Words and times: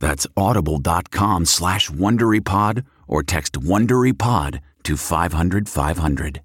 That's 0.00 0.26
audible.com 0.36 1.44
slash 1.46 1.90
WonderyPod 1.90 2.84
or 3.06 3.22
text 3.22 3.52
WonderyPod 3.54 4.60
to 4.84 4.96
500, 4.96 5.68
500. 5.68 6.42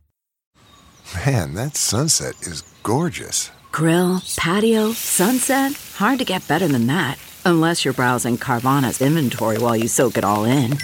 Man, 1.25 1.53
that 1.53 1.75
sunset 1.77 2.35
is 2.41 2.61
gorgeous. 2.83 3.51
Grill, 3.71 4.21
patio, 4.37 4.91
sunset. 4.91 5.73
Hard 5.95 6.19
to 6.19 6.25
get 6.25 6.47
better 6.47 6.67
than 6.67 6.87
that. 6.87 7.17
Unless 7.45 7.85
you're 7.85 7.93
browsing 7.93 8.37
Carvana's 8.37 9.01
inventory 9.01 9.57
while 9.57 9.75
you 9.75 9.87
soak 9.87 10.17
it 10.17 10.23
all 10.23 10.45
in. 10.45 10.77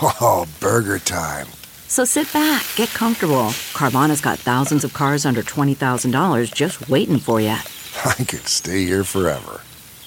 Oh, 0.00 0.46
burger 0.60 0.98
time. 0.98 1.46
So 1.88 2.04
sit 2.06 2.32
back, 2.32 2.64
get 2.76 2.88
comfortable. 2.90 3.48
Carvana's 3.74 4.20
got 4.22 4.38
thousands 4.38 4.84
of 4.84 4.94
cars 4.94 5.26
under 5.26 5.42
$20,000 5.42 6.54
just 6.54 6.88
waiting 6.88 7.18
for 7.18 7.40
you. 7.40 7.56
I 8.04 8.14
could 8.24 8.46
stay 8.48 8.84
here 8.84 9.04
forever. 9.04 9.60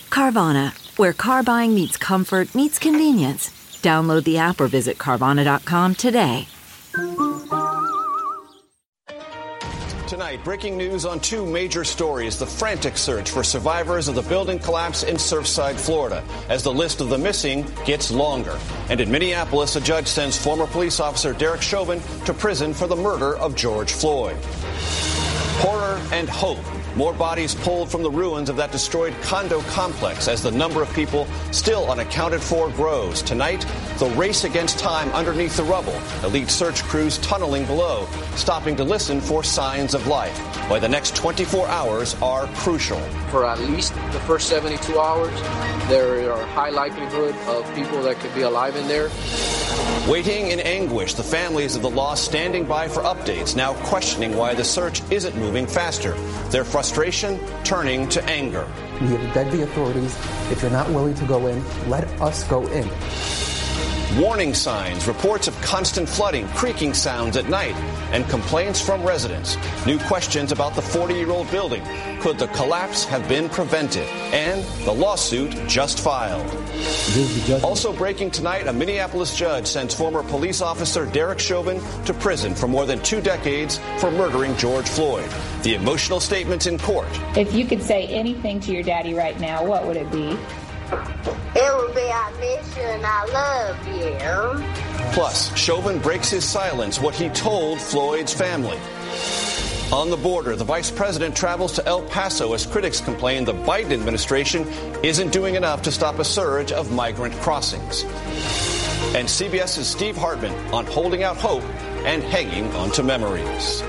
Carvana, 0.09 0.73
where 0.97 1.13
car 1.13 1.43
buying 1.43 1.73
meets 1.73 1.97
comfort, 1.97 2.53
meets 2.55 2.79
convenience. 2.79 3.49
Download 3.81 4.23
the 4.23 4.38
app 4.39 4.59
or 4.59 4.67
visit 4.67 4.97
Carvana.com 4.97 5.95
today. 5.95 6.47
Tonight, 10.07 10.43
breaking 10.43 10.77
news 10.77 11.03
on 11.03 11.19
two 11.19 11.47
major 11.47 11.83
stories 11.83 12.37
the 12.37 12.45
frantic 12.45 12.95
search 12.95 13.31
for 13.31 13.43
survivors 13.43 14.08
of 14.08 14.14
the 14.14 14.21
building 14.21 14.59
collapse 14.59 15.02
in 15.02 15.15
Surfside, 15.15 15.80
Florida, 15.80 16.23
as 16.47 16.61
the 16.61 16.71
list 16.71 17.02
of 17.02 17.09
the 17.09 17.17
missing 17.17 17.65
gets 17.86 18.11
longer. 18.11 18.55
And 18.89 19.02
in 19.02 19.09
Minneapolis, 19.09 19.75
a 19.75 19.81
judge 19.81 20.05
sends 20.05 20.37
former 20.37 20.67
police 20.67 20.99
officer 20.99 21.33
Derek 21.33 21.64
Chauvin 21.64 21.99
to 22.25 22.33
prison 22.36 22.71
for 22.71 22.86
the 22.86 22.95
murder 22.95 23.36
of 23.37 23.55
George 23.55 23.93
Floyd. 23.93 24.37
Horror 25.58 25.99
and 26.11 26.30
hope. 26.30 26.64
More 26.95 27.14
bodies 27.14 27.54
pulled 27.56 27.92
from 27.92 28.04
the 28.04 28.10
ruins 28.10 28.48
of 28.48 28.56
that 28.56 28.72
destroyed 28.72 29.14
condo 29.22 29.60
complex 29.64 30.30
as 30.30 30.42
the 30.42 30.52
number 30.52 30.82
of 30.82 30.94
people 30.94 31.28
still 31.52 31.92
unaccounted 31.92 32.42
for 32.42 32.70
grows. 32.70 33.22
Tonight, 33.22 33.66
the 33.98 34.10
race 34.11 34.44
against 34.44 34.78
time 34.78 35.10
underneath 35.11 35.56
the 35.56 35.64
rubble. 35.64 35.95
Elite 36.23 36.50
search 36.50 36.83
crews 36.83 37.17
tunneling 37.20 37.66
below, 37.66 38.08
stopping 38.36 38.76
to 38.76 38.83
listen 38.83 39.22
for 39.22 39.44
signs 39.44 39.94
of 39.94 40.06
life. 40.08 40.38
Why 40.70 40.80
the 40.80 40.89
next 40.89 41.16
24 41.16 41.67
hours 41.67 42.16
are 42.22 42.48
crucial. 42.56 43.00
For 43.30 43.45
at 43.45 43.60
least 43.60 43.94
the 44.11 44.20
first 44.22 44.50
72 44.50 45.00
hours, 45.00 45.33
there 45.88 46.32
are 46.32 46.45
high 46.48 46.72
likelihood 46.72 47.36
of 47.48 47.73
people 47.76 48.02
that 48.04 48.17
could 48.20 48.33
be 48.36 48.42
alive 48.42 48.76
in 48.76 48.88
there. 48.88 49.10
Waiting 50.10 50.52
in 50.52 50.60
anguish, 50.60 51.16
the 51.16 51.23
families 51.23 51.76
of 51.76 51.82
the 51.82 51.89
lost 51.89 52.26
standing 52.26 52.66
by 52.66 52.88
for 52.88 53.02
updates, 53.02 53.56
now 53.56 53.73
questioning 53.86 54.36
why 54.36 54.54
the 54.54 54.64
search 54.64 55.02
isn't 55.10 55.36
moving 55.38 55.66
faster. 55.66 56.12
Their 56.50 56.64
frustration 56.64 57.39
turning 57.64 58.08
to 58.10 58.23
anger. 58.26 58.67
We 59.02 59.08
have 59.08 59.33
begged 59.33 59.52
the 59.52 59.64
authorities, 59.64 60.16
if 60.52 60.62
you're 60.62 60.72
not 60.72 60.89
willing 60.89 61.16
to 61.16 61.26
go 61.26 61.48
in, 61.48 61.64
let 61.89 62.04
us 62.22 62.44
go 62.44 62.67
in. 62.67 62.88
Warning 64.14 64.54
signs, 64.54 65.08
reports 65.08 65.49
of 65.49 65.60
constant 65.61 66.08
flooding, 66.08 66.48
creaking 66.49 66.93
sounds 66.93 67.36
at 67.36 67.49
night, 67.49 67.76
and 68.14 68.26
complaints 68.30 68.80
from 68.80 69.04
residents. 69.04 69.58
New 69.86 69.99
questions 69.99 70.54
about 70.54 70.73
the 70.73 70.82
40 70.82 71.16
year 71.16 71.32
old 71.32 71.52
building. 71.52 71.83
Could 72.21 72.39
the 72.39 72.48
collapse 72.48 73.04
have 73.04 73.27
been 73.27 73.49
prevented? 73.49 74.08
And 74.32 74.64
the 74.86 74.94
lawsuit 74.94 75.52
just 75.67 75.99
filed. 75.99 76.45
Also 77.61 77.92
breaking 77.92 78.32
tonight, 78.32 78.67
a 78.67 78.73
Minneapolis 78.73 79.36
judge 79.36 79.67
sends 79.67 79.94
former 79.94 80.23
police 80.23 80.61
officer 80.61 81.05
Derek 81.05 81.39
Chauvin 81.39 81.82
to 82.05 82.14
prison 82.14 82.55
for 82.55 82.70
more 82.70 82.86
than 82.86 83.02
two 83.02 83.20
decades 83.20 83.82
for 83.99 84.11
murdering 84.11 84.55
George 84.55 84.88
Floyd. 84.88 85.30
The 85.64 85.73
emotional 85.73 86.21
statements 86.21 86.67
in 86.67 86.80
court. 86.80 87.10
If 87.36 87.54
you 87.54 87.65
could 87.65 87.83
say 87.83 88.08
anything 88.08 88.61
to 88.61 88.71
your 88.71 88.83
daddy 88.83 89.14
right 89.14 89.38
now, 89.42 89.65
what 89.65 89.86
would 89.86 89.98
it 89.98 90.10
be? 90.10 90.38
It 90.91 91.77
would 91.77 91.95
be 91.95 92.01
I 92.01 92.31
miss 92.39 92.75
you 92.77 92.83
and 92.83 93.05
I 93.05 93.25
love 93.25 93.87
you. 93.87 95.13
Plus, 95.13 95.55
Chauvin 95.57 95.99
breaks 95.99 96.29
his 96.29 96.43
silence, 96.43 96.99
what 96.99 97.15
he 97.15 97.29
told 97.29 97.79
Floyd's 97.79 98.33
family. 98.33 98.77
On 99.91 100.09
the 100.09 100.17
border, 100.17 100.55
the 100.55 100.63
vice 100.63 100.91
president 100.91 101.37
travels 101.37 101.73
to 101.73 101.85
El 101.85 102.01
Paso 102.03 102.53
as 102.53 102.65
critics 102.65 102.99
complain 102.99 103.45
the 103.45 103.53
Biden 103.53 103.93
administration 103.93 104.67
isn't 105.03 105.31
doing 105.31 105.55
enough 105.55 105.83
to 105.83 105.91
stop 105.91 106.19
a 106.19 106.25
surge 106.25 106.71
of 106.71 106.91
migrant 106.91 107.35
crossings. 107.35 108.03
And 109.15 109.27
CBS's 109.27 109.87
Steve 109.87 110.17
Hartman 110.17 110.53
on 110.73 110.85
holding 110.85 111.23
out 111.23 111.37
hope 111.37 111.63
and 112.03 112.21
hanging 112.23 112.71
onto 112.73 113.03
memories. 113.03 113.81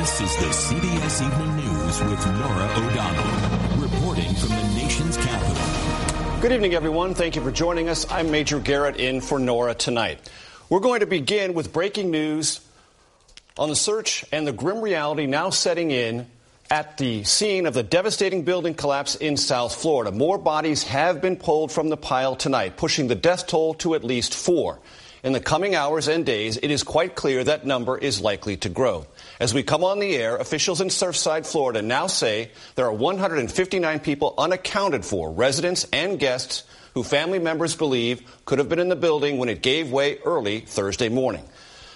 This 0.00 0.20
is 0.22 0.36
the 0.36 0.46
CBS 0.46 1.26
Evening 1.26 1.56
News 1.56 2.00
with 2.00 2.26
Norah 2.26 2.72
O'Donnell, 2.74 3.82
reporting 3.82 4.34
from 4.34 4.48
the 4.48 4.74
nation's 4.74 5.18
capital. 5.18 6.40
Good 6.40 6.52
evening, 6.52 6.72
everyone. 6.72 7.12
Thank 7.12 7.36
you 7.36 7.42
for 7.42 7.52
joining 7.52 7.90
us. 7.90 8.10
I'm 8.10 8.30
Major 8.30 8.60
Garrett 8.60 8.96
in 8.96 9.20
for 9.20 9.38
Norah 9.38 9.74
tonight. 9.74 10.30
We're 10.70 10.80
going 10.80 11.00
to 11.00 11.06
begin 11.06 11.52
with 11.52 11.74
breaking 11.74 12.10
news 12.10 12.66
on 13.58 13.68
the 13.68 13.76
search 13.76 14.24
and 14.32 14.46
the 14.46 14.52
grim 14.52 14.80
reality 14.80 15.26
now 15.26 15.50
setting 15.50 15.90
in 15.90 16.26
at 16.70 16.96
the 16.96 17.24
scene 17.24 17.66
of 17.66 17.74
the 17.74 17.82
devastating 17.82 18.44
building 18.44 18.72
collapse 18.72 19.16
in 19.16 19.36
South 19.36 19.74
Florida. 19.74 20.10
More 20.10 20.38
bodies 20.38 20.82
have 20.84 21.20
been 21.20 21.36
pulled 21.36 21.70
from 21.70 21.90
the 21.90 21.98
pile 21.98 22.36
tonight, 22.36 22.78
pushing 22.78 23.08
the 23.08 23.14
death 23.14 23.46
toll 23.46 23.74
to 23.74 23.94
at 23.94 24.02
least 24.02 24.34
four. 24.34 24.78
In 25.22 25.34
the 25.34 25.40
coming 25.40 25.74
hours 25.74 26.08
and 26.08 26.24
days, 26.24 26.56
it 26.56 26.70
is 26.70 26.84
quite 26.84 27.14
clear 27.14 27.44
that 27.44 27.66
number 27.66 27.98
is 27.98 28.22
likely 28.22 28.56
to 28.56 28.70
grow. 28.70 29.04
As 29.40 29.54
we 29.54 29.62
come 29.62 29.84
on 29.84 30.00
the 30.00 30.16
air, 30.16 30.36
officials 30.36 30.82
in 30.82 30.88
Surfside, 30.88 31.46
Florida 31.46 31.80
now 31.80 32.08
say 32.08 32.50
there 32.74 32.84
are 32.84 32.92
159 32.92 34.00
people 34.00 34.34
unaccounted 34.36 35.02
for, 35.02 35.32
residents 35.32 35.86
and 35.94 36.18
guests 36.18 36.64
who 36.92 37.02
family 37.02 37.38
members 37.38 37.74
believe 37.74 38.20
could 38.44 38.58
have 38.58 38.68
been 38.68 38.78
in 38.78 38.90
the 38.90 38.96
building 38.96 39.38
when 39.38 39.48
it 39.48 39.62
gave 39.62 39.90
way 39.90 40.18
early 40.26 40.60
Thursday 40.60 41.08
morning. 41.08 41.42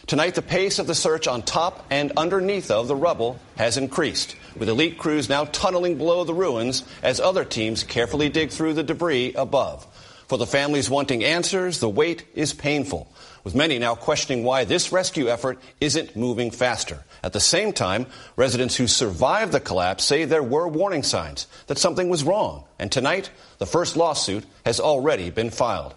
Tonight, 0.07 0.37
the 0.37 0.41
pace 0.41 0.79
of 0.79 0.87
the 0.87 0.95
search 0.95 1.29
on 1.29 1.43
top 1.43 1.85
and 1.91 2.13
underneath 2.17 2.71
of 2.71 2.89
the 2.89 2.97
rubble 2.97 3.39
has 3.57 3.77
increased, 3.77 4.37
with 4.57 4.71
elite 4.71 4.97
crews 4.97 5.29
now 5.29 5.45
tunneling 5.45 5.99
below 5.99 6.25
the 6.25 6.33
ruins 6.33 6.83
as 7.03 7.21
other 7.21 7.45
teams 7.45 7.85
carefully 7.85 8.31
dig 8.31 8.53
through 8.53 8.73
the 8.73 8.83
debris 8.83 9.35
above. 9.35 9.87
For 10.29 10.39
the 10.39 10.47
families 10.47 10.89
wanting 10.89 11.23
answers, 11.23 11.81
the 11.81 11.91
wait 11.91 12.25
is 12.35 12.55
painful, 12.55 13.07
with 13.45 13.55
many 13.55 13.79
now 13.79 13.95
questioning 13.95 14.43
why 14.43 14.65
this 14.65 14.91
rescue 14.91 15.29
effort 15.29 15.59
isn't 15.81 16.17
moving 16.17 16.51
faster. 16.51 17.05
At 17.23 17.35
the 17.35 17.41
same 17.41 17.73
time, 17.73 18.07
residents 18.37 18.75
who 18.77 18.87
survived 18.87 19.53
the 19.53 19.61
collapse 19.61 20.05
say 20.05 20.25
there 20.25 20.43
were 20.43 20.67
warning 20.67 21.03
signs 21.03 21.47
that 21.67 21.79
something 21.79 22.09
was 22.09 22.25
wrong. 22.25 22.65
And 22.79 22.91
tonight, 22.91 23.31
the 23.59 23.67
first 23.67 23.97
lawsuit 23.97 24.45
has 24.65 24.81
already 24.81 25.31
been 25.31 25.51
filed. 25.51 25.95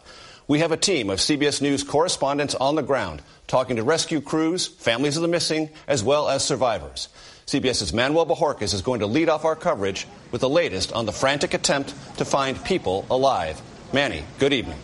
We 0.49 0.59
have 0.59 0.71
a 0.71 0.77
team 0.77 1.09
of 1.09 1.19
CBS 1.19 1.61
News 1.61 1.83
correspondents 1.83 2.55
on 2.55 2.75
the 2.75 2.81
ground 2.81 3.21
talking 3.47 3.77
to 3.77 3.83
rescue 3.83 4.21
crews, 4.21 4.67
families 4.67 5.15
of 5.15 5.21
the 5.21 5.27
missing, 5.27 5.69
as 5.87 6.03
well 6.03 6.29
as 6.29 6.43
survivors. 6.45 7.09
CBS's 7.47 7.93
Manuel 7.93 8.25
Bojorquez 8.25 8.73
is 8.73 8.81
going 8.81 8.99
to 8.99 9.07
lead 9.07 9.29
off 9.29 9.45
our 9.45 9.55
coverage 9.55 10.05
with 10.31 10.41
the 10.41 10.49
latest 10.49 10.91
on 10.91 11.05
the 11.05 11.13
frantic 11.13 11.53
attempt 11.53 11.93
to 12.17 12.25
find 12.25 12.61
people 12.65 13.05
alive. 13.09 13.61
Manny, 13.93 14.23
good 14.37 14.51
evening. 14.51 14.77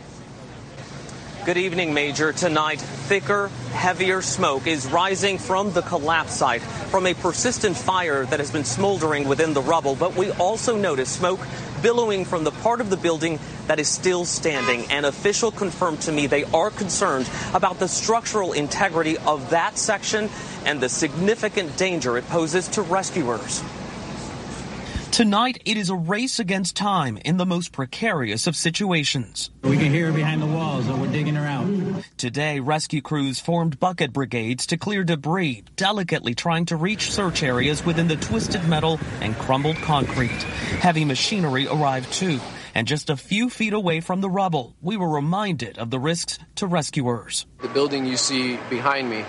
Good 1.45 1.57
evening, 1.57 1.93
Major. 1.93 2.31
Tonight, 2.31 2.79
thicker, 2.79 3.49
heavier 3.73 4.21
smoke 4.21 4.65
is 4.65 4.87
rising 4.87 5.37
from 5.37 5.73
the 5.73 5.81
collapse 5.81 6.35
site 6.35 6.61
from 6.61 7.05
a 7.05 7.13
persistent 7.13 7.75
fire 7.75 8.25
that 8.25 8.39
has 8.39 8.49
been 8.49 8.63
smoldering 8.63 9.27
within 9.27 9.53
the 9.53 9.61
rubble. 9.61 9.93
But 9.93 10.15
we 10.15 10.31
also 10.31 10.77
notice 10.77 11.09
smoke 11.09 11.41
billowing 11.81 12.23
from 12.23 12.45
the 12.45 12.51
part 12.51 12.79
of 12.79 12.89
the 12.89 12.95
building 12.95 13.39
that 13.67 13.77
is 13.77 13.89
still 13.89 14.23
standing. 14.23 14.89
An 14.89 15.03
official 15.03 15.51
confirmed 15.51 15.99
to 16.03 16.13
me 16.13 16.27
they 16.27 16.45
are 16.45 16.69
concerned 16.69 17.29
about 17.53 17.77
the 17.77 17.89
structural 17.89 18.53
integrity 18.53 19.17
of 19.17 19.49
that 19.49 19.77
section 19.77 20.29
and 20.65 20.79
the 20.79 20.87
significant 20.87 21.75
danger 21.75 22.17
it 22.17 22.25
poses 22.29 22.69
to 22.69 22.81
rescuers. 22.83 23.61
Tonight, 25.13 25.61
it 25.65 25.77
is 25.77 25.91
a 25.91 25.95
race 25.95 26.39
against 26.39 26.75
time 26.75 27.19
in 27.23 27.37
the 27.37 27.45
most 27.45 27.71
precarious 27.71 28.47
of 28.47 28.55
situations. 28.55 29.51
We 29.61 29.77
can 29.77 29.91
hear 29.91 30.07
her 30.07 30.11
behind 30.11 30.41
the 30.41 30.47
walls, 30.47 30.87
so 30.87 30.95
we're 30.95 31.11
digging 31.11 31.35
her 31.35 31.45
out. 31.45 32.03
Today, 32.17 32.59
rescue 32.59 33.03
crews 33.03 33.39
formed 33.39 33.79
bucket 33.79 34.11
brigades 34.11 34.65
to 34.65 34.77
clear 34.77 35.03
debris, 35.03 35.65
delicately 35.75 36.33
trying 36.33 36.65
to 36.65 36.77
reach 36.77 37.11
search 37.11 37.43
areas 37.43 37.85
within 37.85 38.07
the 38.07 38.15
twisted 38.15 38.67
metal 38.67 38.99
and 39.21 39.35
crumbled 39.35 39.75
concrete. 39.75 40.31
Heavy 40.81 41.05
machinery 41.05 41.67
arrived 41.67 42.11
too, 42.11 42.39
and 42.73 42.87
just 42.87 43.11
a 43.11 43.15
few 43.15 43.51
feet 43.51 43.73
away 43.73 43.99
from 43.99 44.19
the 44.19 44.31
rubble, 44.31 44.75
we 44.81 44.97
were 44.97 45.09
reminded 45.09 45.77
of 45.77 45.91
the 45.91 45.99
risks 45.99 46.39
to 46.55 46.65
rescuers. 46.65 47.45
The 47.61 47.67
building 47.67 48.07
you 48.07 48.17
see 48.17 48.57
behind 48.67 49.11
me 49.11 49.23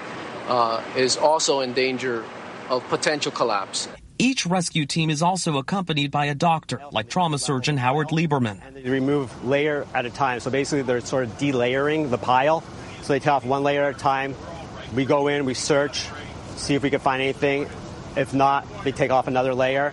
uh, 0.48 0.82
is 0.96 1.18
also 1.18 1.60
in 1.60 1.74
danger 1.74 2.24
of 2.70 2.82
potential 2.88 3.32
collapse. 3.32 3.86
Each 4.18 4.46
rescue 4.46 4.86
team 4.86 5.10
is 5.10 5.22
also 5.22 5.58
accompanied 5.58 6.10
by 6.10 6.26
a 6.26 6.34
doctor, 6.34 6.80
like 6.92 7.08
trauma 7.08 7.38
surgeon 7.38 7.76
Howard 7.76 8.08
Lieberman. 8.08 8.60
And 8.64 8.76
they 8.76 8.88
remove 8.88 9.44
layer 9.44 9.86
at 9.92 10.06
a 10.06 10.10
time. 10.10 10.40
So 10.40 10.50
basically, 10.50 10.82
they're 10.82 11.00
sort 11.00 11.24
of 11.24 11.38
delayering 11.38 12.10
the 12.10 12.18
pile. 12.18 12.62
So 13.02 13.12
they 13.12 13.18
take 13.18 13.28
off 13.28 13.44
one 13.44 13.64
layer 13.64 13.84
at 13.84 13.96
a 13.96 13.98
time. 13.98 14.34
We 14.94 15.04
go 15.04 15.26
in, 15.28 15.44
we 15.44 15.54
search, 15.54 16.06
see 16.56 16.74
if 16.74 16.82
we 16.82 16.90
can 16.90 17.00
find 17.00 17.20
anything. 17.20 17.68
If 18.16 18.32
not, 18.32 18.66
they 18.84 18.92
take 18.92 19.10
off 19.10 19.26
another 19.26 19.54
layer. 19.54 19.92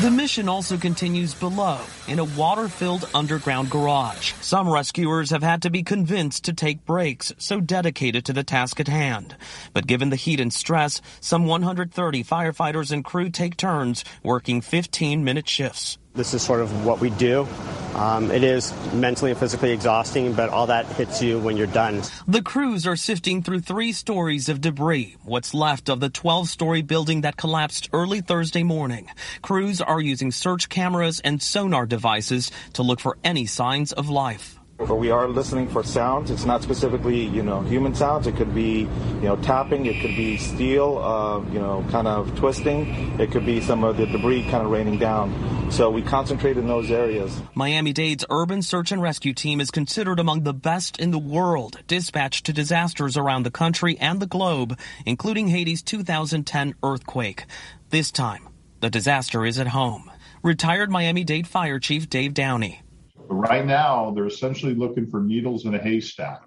The 0.00 0.12
mission 0.12 0.48
also 0.48 0.76
continues 0.76 1.34
below 1.34 1.80
in 2.06 2.20
a 2.20 2.24
water 2.24 2.68
filled 2.68 3.10
underground 3.14 3.68
garage. 3.68 4.32
Some 4.40 4.70
rescuers 4.70 5.30
have 5.30 5.42
had 5.42 5.62
to 5.62 5.70
be 5.70 5.82
convinced 5.82 6.44
to 6.44 6.52
take 6.52 6.86
breaks, 6.86 7.32
so 7.38 7.60
dedicated 7.60 8.24
to 8.26 8.32
the 8.32 8.44
task 8.44 8.78
at 8.78 8.86
hand. 8.86 9.34
But 9.72 9.88
given 9.88 10.10
the 10.10 10.16
heat 10.16 10.38
and 10.38 10.52
stress, 10.52 11.00
some 11.20 11.46
130 11.46 12.22
firefighters 12.22 12.92
and 12.92 13.04
crew 13.04 13.28
take 13.28 13.56
turns 13.56 14.04
working 14.22 14.60
15 14.60 15.24
minute 15.24 15.48
shifts. 15.48 15.98
This 16.18 16.34
is 16.34 16.42
sort 16.42 16.60
of 16.60 16.84
what 16.84 17.00
we 17.00 17.10
do. 17.10 17.46
Um, 17.94 18.32
it 18.32 18.42
is 18.42 18.74
mentally 18.92 19.30
and 19.30 19.38
physically 19.38 19.70
exhausting, 19.70 20.32
but 20.32 20.50
all 20.50 20.66
that 20.66 20.86
hits 20.86 21.22
you 21.22 21.38
when 21.38 21.56
you're 21.56 21.68
done. 21.68 22.02
The 22.26 22.42
crews 22.42 22.88
are 22.88 22.96
sifting 22.96 23.42
through 23.42 23.60
three 23.60 23.92
stories 23.92 24.48
of 24.48 24.60
debris, 24.60 25.14
what's 25.22 25.54
left 25.54 25.88
of 25.88 26.00
the 26.00 26.08
12 26.08 26.48
story 26.48 26.82
building 26.82 27.20
that 27.20 27.36
collapsed 27.36 27.88
early 27.92 28.20
Thursday 28.20 28.64
morning. 28.64 29.08
Crews 29.42 29.80
are 29.80 30.00
using 30.00 30.32
search 30.32 30.68
cameras 30.68 31.20
and 31.20 31.40
sonar 31.40 31.86
devices 31.86 32.50
to 32.72 32.82
look 32.82 32.98
for 32.98 33.16
any 33.22 33.46
signs 33.46 33.92
of 33.92 34.08
life. 34.08 34.57
But 34.78 34.94
we 34.94 35.10
are 35.10 35.26
listening 35.26 35.66
for 35.68 35.82
sounds. 35.82 36.30
It's 36.30 36.44
not 36.44 36.62
specifically, 36.62 37.24
you 37.24 37.42
know, 37.42 37.62
human 37.62 37.96
sounds. 37.96 38.28
It 38.28 38.36
could 38.36 38.54
be, 38.54 38.82
you 38.82 39.22
know, 39.22 39.34
tapping. 39.34 39.86
It 39.86 40.00
could 40.00 40.14
be 40.14 40.36
steel, 40.36 40.98
uh, 40.98 41.40
you 41.52 41.58
know, 41.58 41.84
kind 41.90 42.06
of 42.06 42.36
twisting. 42.36 43.18
It 43.18 43.32
could 43.32 43.44
be 43.44 43.60
some 43.60 43.82
of 43.82 43.96
the 43.96 44.06
debris 44.06 44.44
kind 44.44 44.64
of 44.64 44.70
raining 44.70 44.98
down. 44.98 45.72
So 45.72 45.90
we 45.90 46.00
concentrate 46.00 46.56
in 46.56 46.68
those 46.68 46.92
areas. 46.92 47.42
Miami-Dade's 47.54 48.24
urban 48.30 48.62
search 48.62 48.92
and 48.92 49.02
rescue 49.02 49.34
team 49.34 49.60
is 49.60 49.72
considered 49.72 50.20
among 50.20 50.44
the 50.44 50.54
best 50.54 51.00
in 51.00 51.10
the 51.10 51.18
world, 51.18 51.80
dispatched 51.88 52.46
to 52.46 52.52
disasters 52.52 53.16
around 53.16 53.42
the 53.42 53.50
country 53.50 53.98
and 53.98 54.20
the 54.20 54.26
globe, 54.26 54.78
including 55.04 55.48
Haiti's 55.48 55.82
2010 55.82 56.76
earthquake. 56.84 57.46
This 57.90 58.12
time, 58.12 58.48
the 58.78 58.90
disaster 58.90 59.44
is 59.44 59.58
at 59.58 59.66
home. 59.66 60.08
Retired 60.44 60.88
Miami-Dade 60.88 61.48
Fire 61.48 61.80
Chief 61.80 62.08
Dave 62.08 62.32
Downey. 62.32 62.82
But 63.28 63.34
right 63.34 63.66
now, 63.66 64.10
they're 64.10 64.26
essentially 64.26 64.74
looking 64.74 65.06
for 65.06 65.20
needles 65.20 65.66
in 65.66 65.74
a 65.74 65.78
haystack. 65.78 66.42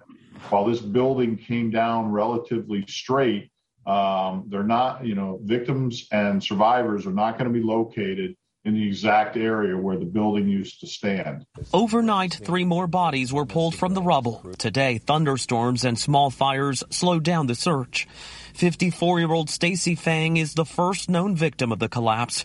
While 0.50 0.64
this 0.66 0.80
building 0.80 1.36
came 1.36 1.70
down 1.70 2.10
relatively 2.10 2.84
straight, 2.88 3.50
um, 3.86 4.44
they're 4.48 4.64
not, 4.64 5.06
you 5.06 5.14
know, 5.14 5.40
victims 5.42 6.08
and 6.12 6.42
survivors 6.42 7.06
are 7.06 7.12
not 7.12 7.38
going 7.38 7.52
to 7.52 7.58
be 7.58 7.64
located 7.64 8.36
in 8.64 8.74
the 8.74 8.86
exact 8.86 9.36
area 9.36 9.76
where 9.76 9.98
the 9.98 10.04
building 10.04 10.48
used 10.48 10.80
to 10.80 10.86
stand. 10.86 11.44
Overnight, 11.72 12.34
three 12.34 12.64
more 12.64 12.86
bodies 12.86 13.32
were 13.32 13.46
pulled 13.46 13.74
from 13.74 13.94
the 13.94 14.02
rubble. 14.02 14.44
Today, 14.56 14.98
thunderstorms 14.98 15.84
and 15.84 15.98
small 15.98 16.30
fires 16.30 16.84
slowed 16.90 17.24
down 17.24 17.48
the 17.48 17.56
search. 17.56 18.06
54 18.54 19.18
year 19.18 19.32
old 19.32 19.48
Stacie 19.48 19.98
Fang 19.98 20.36
is 20.36 20.54
the 20.54 20.64
first 20.64 21.10
known 21.10 21.34
victim 21.34 21.72
of 21.72 21.80
the 21.80 21.88
collapse. 21.88 22.44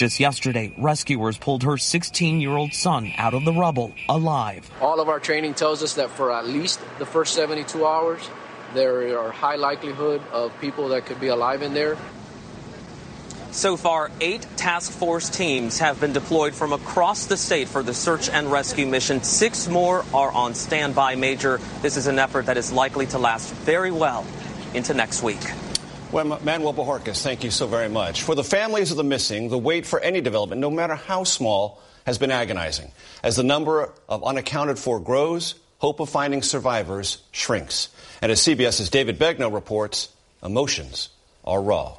Just 0.00 0.18
yesterday, 0.18 0.72
rescuers 0.78 1.36
pulled 1.36 1.62
her 1.64 1.76
16 1.76 2.40
year 2.40 2.56
old 2.56 2.72
son 2.72 3.12
out 3.18 3.34
of 3.34 3.44
the 3.44 3.52
rubble 3.52 3.92
alive. 4.08 4.70
All 4.80 4.98
of 4.98 5.10
our 5.10 5.20
training 5.20 5.52
tells 5.52 5.82
us 5.82 5.92
that 5.96 6.08
for 6.08 6.32
at 6.32 6.46
least 6.46 6.80
the 6.98 7.04
first 7.04 7.34
72 7.34 7.84
hours, 7.84 8.26
there 8.72 9.18
are 9.18 9.30
high 9.30 9.56
likelihood 9.56 10.22
of 10.32 10.58
people 10.58 10.88
that 10.88 11.04
could 11.04 11.20
be 11.20 11.26
alive 11.26 11.60
in 11.60 11.74
there. 11.74 11.98
So 13.50 13.76
far, 13.76 14.10
eight 14.22 14.46
task 14.56 14.90
force 14.90 15.28
teams 15.28 15.78
have 15.80 16.00
been 16.00 16.14
deployed 16.14 16.54
from 16.54 16.72
across 16.72 17.26
the 17.26 17.36
state 17.36 17.68
for 17.68 17.82
the 17.82 17.92
search 17.92 18.30
and 18.30 18.50
rescue 18.50 18.86
mission. 18.86 19.22
Six 19.22 19.68
more 19.68 20.06
are 20.14 20.32
on 20.32 20.54
standby, 20.54 21.16
Major. 21.16 21.60
This 21.82 21.98
is 21.98 22.06
an 22.06 22.18
effort 22.18 22.46
that 22.46 22.56
is 22.56 22.72
likely 22.72 23.04
to 23.08 23.18
last 23.18 23.52
very 23.52 23.90
well 23.90 24.26
into 24.72 24.94
next 24.94 25.22
week. 25.22 25.42
Well, 26.12 26.24
Manuel 26.42 26.74
Bojorquez, 26.74 27.22
thank 27.22 27.44
you 27.44 27.52
so 27.52 27.68
very 27.68 27.88
much. 27.88 28.22
For 28.22 28.34
the 28.34 28.42
families 28.42 28.90
of 28.90 28.96
the 28.96 29.04
missing, 29.04 29.48
the 29.48 29.56
wait 29.56 29.86
for 29.86 30.00
any 30.00 30.20
development, 30.20 30.60
no 30.60 30.68
matter 30.68 30.96
how 30.96 31.22
small, 31.22 31.80
has 32.04 32.18
been 32.18 32.32
agonizing. 32.32 32.90
As 33.22 33.36
the 33.36 33.44
number 33.44 33.92
of 34.08 34.24
unaccounted 34.24 34.76
for 34.76 34.98
grows, 34.98 35.54
hope 35.78 36.00
of 36.00 36.08
finding 36.08 36.42
survivors 36.42 37.22
shrinks. 37.30 37.90
And 38.20 38.32
as 38.32 38.40
CBS's 38.40 38.90
David 38.90 39.20
Begnaud 39.20 39.50
reports, 39.54 40.08
emotions 40.42 41.10
are 41.44 41.62
raw. 41.62 41.96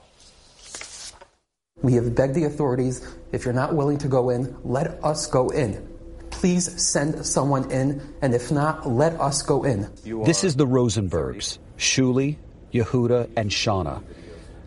We 1.82 1.94
have 1.94 2.14
begged 2.14 2.36
the 2.36 2.44
authorities 2.44 3.08
if 3.32 3.46
you're 3.46 3.54
not 3.54 3.74
willing 3.74 3.98
to 4.00 4.10
go 4.10 4.30
in, 4.30 4.58
let 4.66 5.02
us 5.06 5.26
go 5.26 5.52
in. 5.52 5.88
Please 6.32 6.82
send 6.82 7.26
someone 7.26 7.72
in, 7.72 8.02
and 8.22 8.34
if 8.34 8.52
not, 8.52 8.90
let 8.90 9.14
us 9.22 9.42
go 9.42 9.64
in. 9.64 9.90
This 10.26 10.44
is 10.44 10.58
the 10.58 10.68
Rosenbergs, 10.68 11.60
Shuli, 11.78 12.36
Yehuda, 12.74 13.30
and 13.36 13.50
Shauna. 13.50 14.04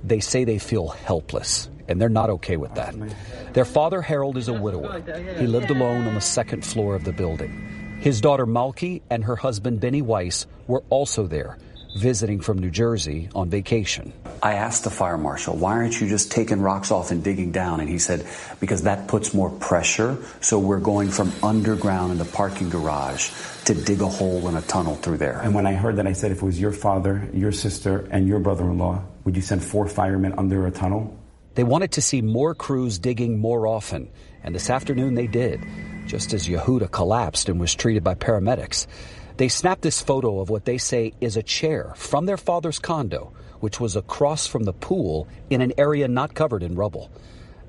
They 0.03 0.21
say 0.21 0.45
they 0.45 0.59
feel 0.59 0.89
helpless, 0.89 1.69
and 1.89 2.01
they're 2.01 2.09
not 2.09 2.31
okay 2.31 2.57
with 2.57 2.75
that. 2.75 2.95
Their 3.55 3.65
father, 3.65 4.03
Harold, 4.03 4.37
is 4.37 4.49
a 4.49 4.53
widower. 4.53 5.01
He 5.39 5.47
lived 5.47 5.71
alone 5.71 6.07
on 6.07 6.15
the 6.15 6.21
second 6.21 6.65
floor 6.65 6.95
of 6.95 7.05
the 7.05 7.13
building. 7.13 7.99
His 8.01 8.21
daughter, 8.21 8.47
Malky, 8.47 9.01
and 9.09 9.25
her 9.25 9.37
husband, 9.37 9.81
Benny 9.81 10.03
Weiss, 10.03 10.47
were 10.67 10.83
also 10.91 11.27
there, 11.27 11.57
visiting 11.95 12.41
from 12.41 12.59
New 12.59 12.71
Jersey 12.71 13.29
on 13.35 13.49
vacation. 13.51 14.13
I 14.43 14.55
asked 14.55 14.85
the 14.85 14.91
fire 14.91 15.17
marshal, 15.17 15.57
why 15.57 15.73
aren't 15.73 16.01
you 16.01 16.09
just 16.09 16.31
taking 16.31 16.61
rocks 16.61 16.91
off 16.91 17.11
and 17.11 17.23
digging 17.23 17.53
down? 17.53 17.81
And 17.81 17.89
he 17.89 17.99
said, 17.99 18.27
because 18.61 18.83
that 18.83 19.09
puts 19.09 19.33
more 19.33 19.51
pressure. 19.51 20.19
So 20.41 20.59
we're 20.59 20.81
going 20.81 21.11
from 21.11 21.33
underground 21.43 22.13
in 22.13 22.19
the 22.19 22.25
parking 22.25 22.69
garage 22.69 23.31
to 23.67 23.75
dig 23.75 24.01
a 24.03 24.09
hole 24.09 24.49
in 24.49 24.57
a 24.57 24.63
tunnel 24.63 24.97
through 24.97 25.19
there. 25.19 25.41
And 25.41 25.55
when 25.55 25.67
I 25.67 25.75
heard 25.75 25.97
that, 25.97 26.07
I 26.07 26.13
said, 26.13 26.33
if 26.33 26.39
it 26.39 26.43
was 26.43 26.61
your 26.61 26.73
father, 26.73 27.29
your 27.33 27.53
sister, 27.53 28.07
and 28.11 28.29
your 28.29 28.41
brother 28.41 28.65
in 28.65 28.77
law, 28.77 29.03
would 29.25 29.37
you 29.37 29.43
send 29.43 29.65
four 29.65 29.87
firemen 29.89 30.35
under 30.37 30.67
a 30.67 30.71
tunnel? 30.71 31.19
They 31.55 31.65
wanted 31.65 31.93
to 31.93 32.03
see 32.03 32.21
more 32.21 32.55
crews 32.55 32.99
digging 32.99 33.39
more 33.39 33.69
often, 33.69 34.11
and 34.43 34.53
this 34.55 34.69
afternoon 34.69 35.15
they 35.15 35.29
did, 35.29 35.65
just 36.07 36.35
as 36.35 36.49
Yehuda 36.49 36.91
collapsed 36.91 37.49
and 37.49 37.61
was 37.61 37.75
treated 37.75 38.03
by 38.03 38.17
paramedics. 38.17 38.89
They 39.37 39.49
snapped 39.49 39.83
this 39.83 40.01
photo 40.01 40.39
of 40.39 40.49
what 40.49 40.65
they 40.65 40.79
say 40.79 41.13
is 41.21 41.37
a 41.37 41.43
chair 41.43 41.93
from 41.97 42.27
their 42.27 42.37
father's 42.37 42.79
condo, 42.79 43.33
which 43.59 43.81
was 43.81 43.97
across 43.97 44.47
from 44.47 44.63
the 44.63 44.73
pool 44.73 45.27
in 45.51 45.61
an 45.61 45.73
area 45.77 46.07
not 46.07 46.35
covered 46.35 46.63
in 46.63 46.77
rubble. 46.77 47.11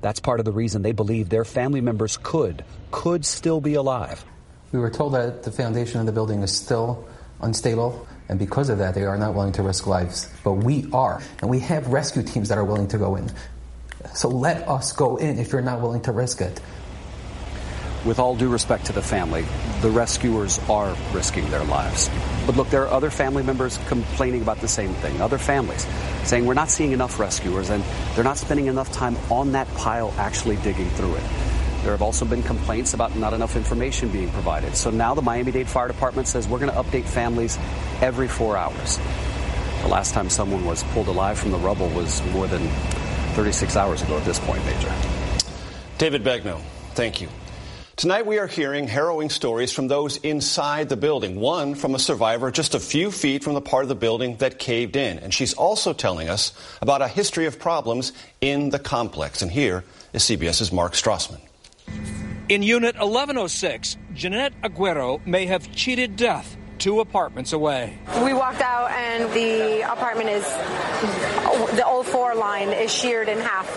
That's 0.00 0.20
part 0.20 0.38
of 0.38 0.44
the 0.44 0.52
reason 0.52 0.82
they 0.82 0.92
believe 0.92 1.28
their 1.28 1.44
family 1.44 1.80
members 1.80 2.18
could, 2.22 2.64
could 2.92 3.24
still 3.24 3.60
be 3.60 3.74
alive. 3.74 4.24
We 4.70 4.78
were 4.78 4.90
told 4.90 5.14
that 5.14 5.42
the 5.42 5.50
foundation 5.50 5.98
of 5.98 6.06
the 6.06 6.12
building 6.12 6.42
is 6.42 6.56
still 6.56 7.04
unstable, 7.40 8.06
and 8.28 8.38
because 8.38 8.68
of 8.68 8.78
that, 8.78 8.94
they 8.94 9.02
are 9.02 9.18
not 9.18 9.34
willing 9.34 9.52
to 9.52 9.62
risk 9.64 9.88
lives. 9.88 10.30
But 10.44 10.52
we 10.52 10.88
are, 10.92 11.20
and 11.40 11.50
we 11.50 11.58
have 11.60 11.88
rescue 11.88 12.22
teams 12.22 12.48
that 12.50 12.58
are 12.58 12.64
willing 12.64 12.88
to 12.88 12.98
go 12.98 13.16
in. 13.16 13.28
So 14.14 14.28
let 14.28 14.68
us 14.68 14.92
go 14.92 15.16
in 15.16 15.40
if 15.40 15.50
you're 15.50 15.62
not 15.62 15.80
willing 15.80 16.02
to 16.02 16.12
risk 16.12 16.40
it. 16.40 16.60
With 18.06 18.20
all 18.20 18.36
due 18.36 18.48
respect 18.48 18.86
to 18.86 18.92
the 18.92 19.02
family, 19.02 19.44
the 19.80 19.90
rescuers 19.90 20.60
are 20.70 20.94
risking 21.12 21.50
their 21.50 21.64
lives. 21.64 22.08
But 22.46 22.56
look, 22.56 22.70
there 22.70 22.84
are 22.84 22.92
other 22.92 23.10
family 23.10 23.42
members 23.42 23.80
complaining 23.88 24.42
about 24.42 24.60
the 24.60 24.68
same 24.68 24.90
thing, 24.94 25.20
other 25.20 25.38
families 25.38 25.84
saying 26.22 26.46
we're 26.46 26.54
not 26.54 26.70
seeing 26.70 26.92
enough 26.92 27.18
rescuers 27.18 27.70
and 27.70 27.82
they're 28.14 28.22
not 28.24 28.38
spending 28.38 28.66
enough 28.66 28.92
time 28.92 29.16
on 29.28 29.52
that 29.52 29.66
pile 29.74 30.14
actually 30.18 30.54
digging 30.56 30.88
through 30.90 31.16
it. 31.16 31.22
There 31.82 31.90
have 31.90 32.02
also 32.02 32.24
been 32.24 32.44
complaints 32.44 32.94
about 32.94 33.16
not 33.16 33.32
enough 33.32 33.56
information 33.56 34.08
being 34.08 34.30
provided. 34.30 34.76
So 34.76 34.90
now 34.90 35.14
the 35.14 35.22
Miami 35.22 35.50
Dade 35.50 35.68
Fire 35.68 35.88
Department 35.88 36.28
says 36.28 36.46
we're 36.46 36.60
going 36.60 36.72
to 36.72 36.78
update 36.78 37.04
families 37.04 37.58
every 38.00 38.28
four 38.28 38.56
hours. 38.56 38.98
The 39.82 39.88
last 39.88 40.14
time 40.14 40.30
someone 40.30 40.64
was 40.64 40.84
pulled 40.84 41.08
alive 41.08 41.38
from 41.38 41.50
the 41.50 41.58
rubble 41.58 41.88
was 41.88 42.24
more 42.32 42.46
than 42.46 42.66
36 43.34 43.76
hours 43.76 44.02
ago 44.02 44.16
at 44.16 44.24
this 44.24 44.38
point, 44.40 44.64
Major. 44.64 44.92
David 45.98 46.22
Begnaud, 46.24 46.60
thank 46.94 47.20
you. 47.20 47.28
Tonight 47.96 48.26
we 48.26 48.38
are 48.38 48.46
hearing 48.46 48.86
harrowing 48.86 49.30
stories 49.30 49.72
from 49.72 49.88
those 49.88 50.18
inside 50.18 50.90
the 50.90 50.98
building. 50.98 51.40
One 51.40 51.74
from 51.74 51.94
a 51.94 51.98
survivor 51.98 52.50
just 52.50 52.74
a 52.74 52.78
few 52.78 53.10
feet 53.10 53.42
from 53.42 53.54
the 53.54 53.62
part 53.62 53.84
of 53.84 53.88
the 53.88 53.94
building 53.94 54.36
that 54.36 54.58
caved 54.58 54.96
in. 54.96 55.18
And 55.18 55.32
she's 55.32 55.54
also 55.54 55.94
telling 55.94 56.28
us 56.28 56.52
about 56.82 57.00
a 57.00 57.08
history 57.08 57.46
of 57.46 57.58
problems 57.58 58.12
in 58.42 58.68
the 58.68 58.78
complex. 58.78 59.40
And 59.40 59.50
here 59.50 59.82
is 60.12 60.24
CBS's 60.24 60.72
Mark 60.72 60.92
Strassmann. 60.92 61.40
In 62.50 62.62
Unit 62.62 62.96
1106, 62.96 63.96
Jeanette 64.12 64.52
Aguero 64.60 65.26
may 65.26 65.46
have 65.46 65.74
cheated 65.74 66.16
death 66.16 66.54
two 66.76 67.00
apartments 67.00 67.54
away. 67.54 67.96
We 68.22 68.34
walked 68.34 68.60
out 68.60 68.90
and 68.90 69.32
the 69.32 69.90
apartment 69.90 70.28
is, 70.28 70.44
the 71.76 71.84
old 71.86 72.04
04 72.04 72.34
line 72.34 72.68
is 72.74 72.92
sheared 72.92 73.30
in 73.30 73.38
half. 73.38 73.74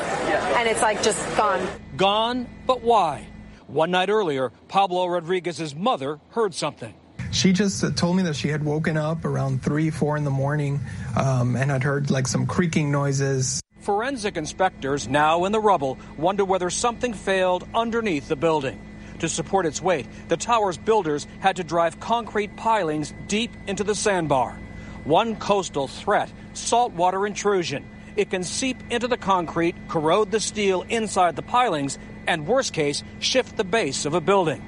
And 0.58 0.68
it's 0.68 0.82
like 0.82 1.02
just 1.04 1.26
gone. 1.38 1.66
Gone, 1.96 2.48
but 2.68 2.82
why? 2.82 3.29
One 3.70 3.92
night 3.92 4.10
earlier, 4.10 4.52
Pablo 4.68 5.06
Rodriguez's 5.06 5.76
mother 5.76 6.20
heard 6.30 6.56
something. 6.56 6.92
She 7.32 7.54
just 7.54 7.96
told 7.96 8.18
me 8.18 8.24
that 8.24 8.36
she 8.36 8.48
had 8.48 8.66
woken 8.66 8.98
up 8.98 9.24
around 9.26 9.62
3, 9.62 9.92
4 9.92 10.18
in 10.18 10.24
the 10.24 10.32
morning 10.32 10.80
um, 11.16 11.56
and 11.56 11.70
had 11.70 11.84
heard 11.84 12.10
like 12.10 12.26
some 12.26 12.48
creaking 12.48 12.92
noises. 12.92 13.62
Forensic 13.82 14.38
inspectors, 14.38 15.08
now 15.08 15.46
in 15.46 15.52
the 15.52 15.60
rubble, 15.60 16.00
wonder 16.18 16.44
whether 16.44 16.72
something 16.72 17.14
failed 17.14 17.68
underneath 17.76 18.28
the 18.28 18.36
building. 18.36 18.82
To 19.20 19.30
support 19.30 19.68
its 19.68 19.80
weight, 19.80 20.08
the 20.30 20.38
tower's 20.38 20.80
builders 20.80 21.28
had 21.40 21.58
to 21.58 21.64
drive 21.64 22.00
concrete 22.00 22.56
pilings 22.56 23.14
deep 23.28 23.52
into 23.68 23.84
the 23.84 23.94
sandbar. 23.94 24.58
One 25.04 25.36
coastal 25.36 25.88
threat 25.88 26.32
saltwater 26.54 27.28
intrusion. 27.28 27.86
It 28.16 28.32
can 28.32 28.44
seep 28.44 28.78
into 28.90 29.08
the 29.08 29.18
concrete, 29.18 29.76
corrode 29.88 30.32
the 30.32 30.40
steel 30.40 30.84
inside 30.90 31.36
the 31.36 31.42
pilings, 31.44 32.00
and 32.30 32.48
worst 32.48 32.74
case, 32.74 33.04
shift 33.20 33.58
the 33.58 33.64
base 33.66 34.06
of 34.06 34.14
a 34.14 34.22
building. 34.22 34.62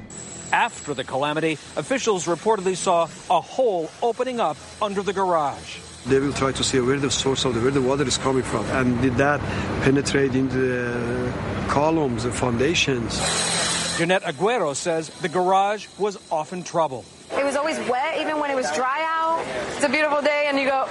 After 0.51 0.94
the 0.94 1.06
calamity, 1.06 1.53
officials 1.77 2.25
reportedly 2.25 2.75
saw 2.75 3.08
a 3.30 3.39
hole 3.39 3.89
opening 4.01 4.41
up 4.41 4.58
under 4.82 5.01
the 5.01 5.13
garage. 5.13 5.77
They 6.08 6.20
will 6.20 6.34
try 6.34 6.51
to 6.51 6.63
see 6.63 6.82
where 6.82 6.98
the 6.98 7.12
source 7.12 7.46
of 7.46 7.53
the 7.53 7.62
where 7.62 7.70
the 7.72 7.82
water 7.82 8.03
is 8.03 8.18
coming 8.18 8.41
from, 8.41 8.65
and 8.72 9.00
did 9.01 9.15
that 9.18 9.39
penetrate 9.84 10.34
into 10.36 10.58
the 10.58 11.34
columns 11.70 12.25
and 12.25 12.34
foundations? 12.34 13.22
Jeanette 13.98 14.24
Aguero 14.24 14.75
says 14.75 15.10
the 15.22 15.30
garage 15.30 15.88
was 16.00 16.18
often 16.32 16.63
trouble. 16.63 17.06
It 17.38 17.46
was 17.46 17.56
always 17.56 17.77
wet, 17.88 18.20
even 18.20 18.39
when 18.39 18.50
it 18.50 18.56
was 18.56 18.70
dry 18.74 19.06
out. 19.06 19.46
It's 19.75 19.86
a 19.86 19.89
beautiful 19.89 20.22
day, 20.22 20.46
and 20.48 20.58
you 20.58 20.65
go, 20.65 20.89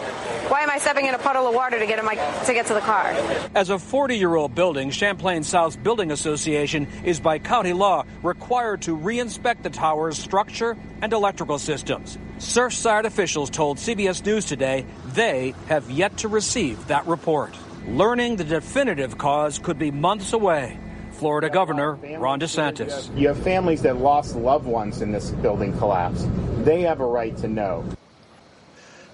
"Why 0.51 0.63
am 0.63 0.71
I 0.71 0.79
stepping 0.79 1.07
in 1.07 1.15
a 1.15 1.19
puddle 1.19 1.47
of 1.47 1.55
water 1.55 1.79
to 1.79 1.87
get 1.87 2.01
in 2.01 2.05
my 2.05 2.17
to 2.17 2.53
get 2.53 2.67
to 2.67 2.75
the 2.75 2.81
car?" 2.81 3.15
As 3.55 3.71
a 3.71 3.75
40-year-old 3.75 4.53
building, 4.53 4.91
Champlain 4.91 5.45
South's 5.45 5.77
Building 5.77 6.11
Association 6.11 6.89
is 7.05 7.21
by 7.21 7.39
county 7.39 7.73
law 7.73 8.05
required 8.25 8.83
to 8.83 8.97
reinspect 8.97 9.63
the 9.63 9.71
tower's 9.71 10.19
structure 10.19 10.77
and 11.03 11.13
electrical 11.13 11.61
systems. 11.61 12.19
Surfside 12.39 13.05
officials 13.05 13.49
told 13.49 13.79
CBS 13.79 14.27
News 14.27 14.45
today 14.45 14.85
they 15.15 15.55
have 15.69 15.89
yet 15.89 16.17
to 16.17 16.27
receive 16.29 16.85
that 16.89 17.07
report. 17.07 17.55
Learning 17.87 18.35
the 18.35 18.43
definitive 18.43 19.19
cause 19.19 19.61
could 19.61 19.79
be 19.79 19.93
months 19.93 20.33
away. 20.33 20.79
Florida 21.13 21.49
Governor 21.49 21.93
Ron 22.19 22.41
DeSantis. 22.41 23.17
You 23.17 23.29
have 23.29 23.41
families 23.43 23.83
that 23.83 23.99
lost 23.99 24.35
loved 24.35 24.67
ones 24.67 25.01
in 25.01 25.13
this 25.13 25.31
building 25.31 25.77
collapse. 25.79 26.27
They 26.65 26.81
have 26.83 26.99
a 26.99 27.07
right 27.07 27.37
to 27.37 27.47
know. 27.47 27.85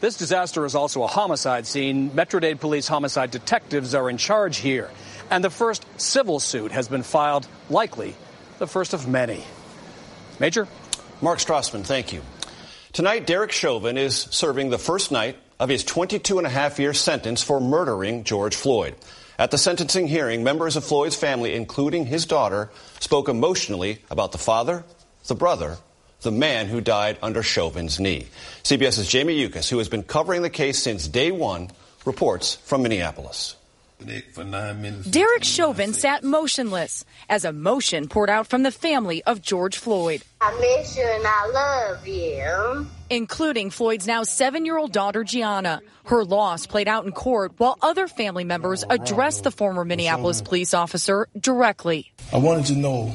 This 0.01 0.17
disaster 0.17 0.65
is 0.67 0.75
also 0.75 1.03
a 1.03 1.07
homicide 1.07 1.67
scene. 1.67 2.15
Metro 2.15 2.39
Dade 2.39 2.61
Police 2.61 2.87
homicide 2.87 3.31
detectives 3.31 3.95
are 3.95 4.11
in 4.11 4.19
charge 4.19 4.59
here. 4.59 4.91
And 5.31 5.43
the 5.43 5.51
first 5.51 5.87
civil 5.99 6.39
suit 6.39 6.73
has 6.73 6.89
been 6.89 7.03
filed, 7.03 7.49
likely 7.71 8.15
the 8.59 8.67
first 8.67 8.93
of 8.93 9.09
many. 9.09 9.45
Major? 10.39 10.69
Mark 11.23 11.39
Strassmann, 11.39 11.85
thank 11.85 12.13
you. 12.13 12.23
Tonight, 12.93 13.27
Derek 13.27 13.53
Chauvin 13.53 13.97
is 13.97 14.17
serving 14.17 14.71
the 14.71 14.79
first 14.79 15.11
night 15.11 15.37
of 15.59 15.69
his 15.69 15.83
22 15.85 16.39
and 16.39 16.47
a 16.47 16.51
half 16.51 16.79
year 16.79 16.93
sentence 16.93 17.43
for 17.43 17.61
murdering 17.61 18.25
George 18.25 18.55
Floyd. 18.55 18.95
At 19.39 19.51
the 19.51 19.59
sentencing 19.59 20.07
hearing, 20.09 20.45
members 20.45 20.77
of 20.77 20.85
Floyd's 20.85 21.17
family, 21.17 21.55
including 21.55 22.07
his 22.07 22.25
daughter, 22.25 22.71
spoke 23.01 23.29
emotionally 23.29 24.03
about 24.11 24.33
the 24.33 24.39
father, 24.39 24.85
the 25.27 25.35
brother, 25.35 25.77
the 26.27 26.33
man 26.33 26.67
who 26.67 26.81
died 26.81 27.17
under 27.23 27.41
Chauvin's 27.41 28.01
knee. 28.01 28.27
CBS's 28.65 29.07
Jamie 29.07 29.35
Yuccas, 29.35 29.71
who 29.71 29.79
has 29.79 29.89
been 29.89 30.03
covering 30.03 30.43
the 30.43 30.51
case 30.51 30.83
since 30.83 31.07
day 31.07 31.31
one, 31.31 31.71
reports 32.05 32.57
from 32.57 32.83
Minneapolis. 32.83 33.55
Derek 35.09 35.45
Chauvin 35.45 35.95
sat 35.95 36.25
motionless 36.25 37.05
as 37.29 37.45
emotion 37.45 38.09
poured 38.09 38.29
out 38.29 38.49
from 38.49 38.65
the 38.65 38.73
family 38.73 39.23
of 39.23 39.41
George 39.41 39.79
Floyd. 39.79 40.23
I 40.41 40.53
miss 40.61 40.99
you 40.99 41.05
and 41.05 41.25
I 41.25 41.47
love 41.47 42.07
you. 42.07 42.87
Including 43.09 43.71
Floyd's 43.71 44.07
now 44.09 44.25
seven 44.25 44.67
year 44.67 44.77
old 44.77 44.93
daughter, 44.93 45.23
Gianna. 45.23 45.81
Her 46.07 46.25
loss 46.25 46.67
played 46.67 46.89
out 46.89 47.07
in 47.07 47.13
court 47.13 47.53
while 47.57 47.79
other 47.81 48.09
family 48.09 48.45
members 48.45 48.85
addressed 48.91 49.45
the 49.45 49.53
former 49.53 49.85
Minneapolis 49.85 50.43
police 50.43 50.75
officer 50.75 51.29
directly. 51.39 52.13
I 52.33 52.39
wanted 52.39 52.67
to 52.67 52.75
know 52.75 53.15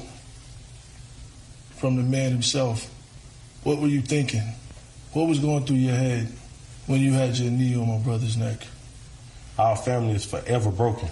from 1.75 1.98
the 1.98 2.03
man 2.03 2.32
himself 2.32 2.91
what 3.63 3.80
were 3.80 3.88
you 3.88 4.01
thinking? 4.01 4.44
What 5.13 5.27
was 5.27 5.39
going 5.39 5.65
through 5.65 5.77
your 5.77 5.96
head 5.96 6.27
when 6.88 7.01
you 7.01 7.13
had 7.13 7.38
your 7.38 7.51
knee 7.51 7.75
on 7.75 7.88
my 7.88 7.98
brother's 7.98 8.38
neck? 8.38 8.65
Our 9.60 9.75
family 9.75 10.13
is 10.13 10.25
forever 10.25 10.72
broken. 10.72 11.10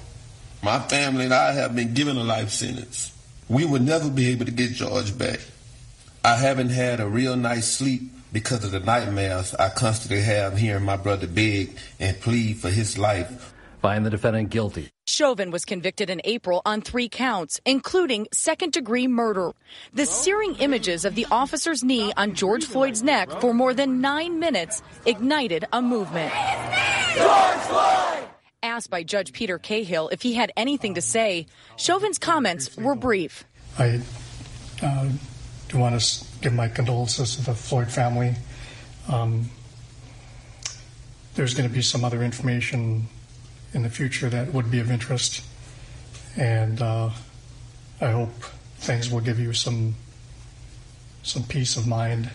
My 0.63 0.79
family 0.79 1.25
and 1.25 1.33
I 1.33 1.53
have 1.53 1.75
been 1.75 1.93
given 1.93 2.17
a 2.17 2.23
life 2.23 2.49
sentence. 2.49 3.13
We 3.47 3.65
will 3.65 3.81
never 3.81 4.09
be 4.09 4.29
able 4.29 4.45
to 4.45 4.51
get 4.51 4.73
George 4.73 5.17
back. 5.17 5.39
I 6.23 6.35
haven't 6.35 6.69
had 6.69 6.99
a 6.99 7.07
real 7.07 7.35
nice 7.35 7.71
sleep 7.71 8.11
because 8.31 8.63
of 8.63 8.71
the 8.71 8.79
nightmares 8.79 9.55
I 9.55 9.69
constantly 9.69 10.21
have 10.21 10.57
hearing 10.57 10.83
my 10.83 10.97
brother 10.97 11.27
beg 11.27 11.77
and 11.99 12.19
plead 12.19 12.57
for 12.57 12.69
his 12.69 12.97
life. 12.97 13.53
Find 13.81 14.05
the 14.05 14.09
defendant 14.09 14.49
guilty. 14.49 14.89
Chauvin 15.19 15.51
was 15.51 15.65
convicted 15.65 16.09
in 16.09 16.21
April 16.23 16.61
on 16.65 16.79
three 16.79 17.09
counts, 17.09 17.59
including 17.65 18.29
second 18.31 18.71
degree 18.71 19.05
murder. 19.05 19.51
The 19.91 20.05
searing 20.05 20.55
images 20.59 21.03
of 21.03 21.13
the 21.13 21.27
officer's 21.29 21.83
knee 21.83 22.13
on 22.15 22.35
George 22.35 22.63
Floyd's 22.63 23.03
neck 23.03 23.29
for 23.41 23.53
more 23.53 23.73
than 23.73 23.99
nine 23.99 24.39
minutes 24.39 24.81
ignited 25.05 25.65
a 25.73 25.81
movement. 25.81 26.31
Asked 28.63 28.89
by 28.89 29.03
Judge 29.03 29.33
Peter 29.33 29.59
Cahill 29.59 30.07
if 30.07 30.21
he 30.21 30.35
had 30.35 30.53
anything 30.55 30.93
to 30.93 31.01
say, 31.01 31.47
Chauvin's 31.75 32.17
comments 32.17 32.77
were 32.77 32.95
brief. 32.95 33.43
I 33.77 33.99
uh, 34.81 35.09
do 35.67 35.79
want 35.79 35.99
to 35.99 36.25
give 36.39 36.53
my 36.53 36.69
condolences 36.69 37.35
to 37.35 37.43
the 37.43 37.53
Floyd 37.53 37.91
family. 37.91 38.35
Um, 39.09 39.49
there's 41.35 41.55
going 41.55 41.67
to 41.67 41.75
be 41.75 41.81
some 41.81 42.05
other 42.05 42.23
information 42.23 43.09
in 43.73 43.83
the 43.83 43.89
future 43.89 44.29
that 44.29 44.53
would 44.53 44.71
be 44.71 44.79
of 44.79 44.91
interest, 44.91 45.43
and 46.35 46.81
uh, 46.81 47.09
I 48.01 48.11
hope 48.11 48.31
things 48.77 49.09
will 49.09 49.21
give 49.21 49.39
you 49.39 49.53
some 49.53 49.95
some 51.23 51.43
peace 51.43 51.77
of 51.77 51.87
mind. 51.87 52.29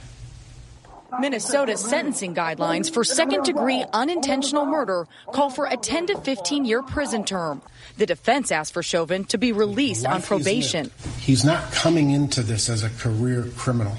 Minnesota's 1.21 1.81
sentencing 1.81 2.35
guidelines 2.35 2.93
for 2.93 3.05
second 3.05 3.45
degree 3.45 3.85
unintentional 3.93 4.67
murder 4.67 5.07
call 5.33 5.49
for 5.49 5.67
a 5.67 5.77
10 5.77 6.09
to 6.09 6.19
15 6.19 6.65
year 6.65 6.83
prison 6.83 7.25
term. 7.25 7.63
The 7.97 8.07
defense 8.07 8.51
asked 8.51 8.73
for 8.73 8.83
Chauvin 8.83 9.25
to 9.27 9.39
be 9.39 9.53
released 9.53 10.07
on 10.07 10.23
probation. 10.23 10.91
He's 11.21 11.45
not 11.45 11.73
coming 11.73 12.11
into 12.11 12.43
this 12.43 12.69
as 12.69 12.83
a 12.83 12.91
career 12.91 13.47
criminal. 13.57 13.97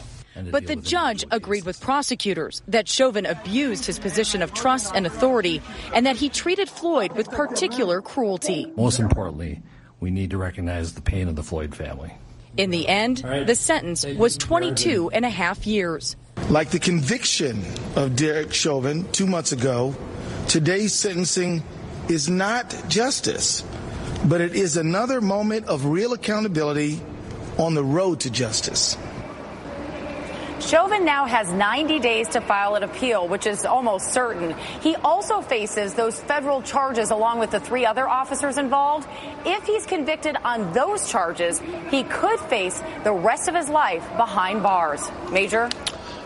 But 0.51 0.67
the 0.67 0.75
judge 0.75 1.23
agreed 1.31 1.65
with 1.65 1.79
prosecutors 1.79 2.61
that 2.67 2.89
Chauvin 2.89 3.25
abused 3.25 3.85
his 3.85 3.99
position 3.99 4.41
of 4.41 4.53
trust 4.53 4.93
and 4.93 5.05
authority 5.05 5.61
and 5.93 6.05
that 6.05 6.17
he 6.17 6.29
treated 6.29 6.69
Floyd 6.69 7.13
with 7.13 7.31
particular 7.31 8.01
cruelty. 8.01 8.71
Most 8.75 8.99
importantly, 8.99 9.61
we 9.99 10.11
need 10.11 10.31
to 10.31 10.37
recognize 10.37 10.93
the 10.93 11.01
pain 11.01 11.27
of 11.27 11.35
the 11.35 11.43
Floyd 11.43 11.73
family. 11.73 12.13
In 12.57 12.69
the 12.69 12.87
end, 12.87 13.23
right. 13.23 13.45
the 13.45 13.55
sentence 13.55 14.05
was 14.05 14.37
22 14.37 15.09
and 15.11 15.25
a 15.25 15.29
half 15.29 15.65
years. 15.65 16.15
Like 16.49 16.69
the 16.69 16.79
conviction 16.79 17.63
of 17.95 18.15
Derek 18.15 18.53
Chauvin 18.53 19.09
two 19.11 19.27
months 19.27 19.51
ago, 19.51 19.95
today's 20.47 20.93
sentencing 20.93 21.63
is 22.09 22.29
not 22.29 22.75
justice, 22.87 23.63
but 24.25 24.41
it 24.41 24.53
is 24.55 24.77
another 24.77 25.21
moment 25.21 25.65
of 25.65 25.85
real 25.85 26.13
accountability 26.13 27.01
on 27.57 27.73
the 27.73 27.83
road 27.83 28.19
to 28.21 28.29
justice. 28.29 28.97
Chauvin 30.65 31.05
now 31.05 31.27
has 31.27 31.51
90 31.51 31.99
days 31.99 32.27
to 32.29 32.41
file 32.41 32.73
an 32.73 32.81
appeal, 32.81 33.27
which 33.27 33.45
is 33.45 33.65
almost 33.65 34.11
certain. 34.11 34.55
He 34.81 34.95
also 34.95 35.41
faces 35.41 35.93
those 35.93 36.19
federal 36.19 36.63
charges 36.63 37.11
along 37.11 37.37
with 37.37 37.51
the 37.51 37.59
three 37.59 37.85
other 37.85 38.09
officers 38.09 38.57
involved. 38.57 39.07
If 39.45 39.63
he's 39.65 39.85
convicted 39.85 40.35
on 40.43 40.73
those 40.73 41.07
charges, 41.07 41.61
he 41.91 42.01
could 42.01 42.39
face 42.39 42.81
the 43.03 43.13
rest 43.13 43.47
of 43.47 43.53
his 43.53 43.69
life 43.69 44.03
behind 44.17 44.63
bars. 44.63 45.07
Major? 45.31 45.69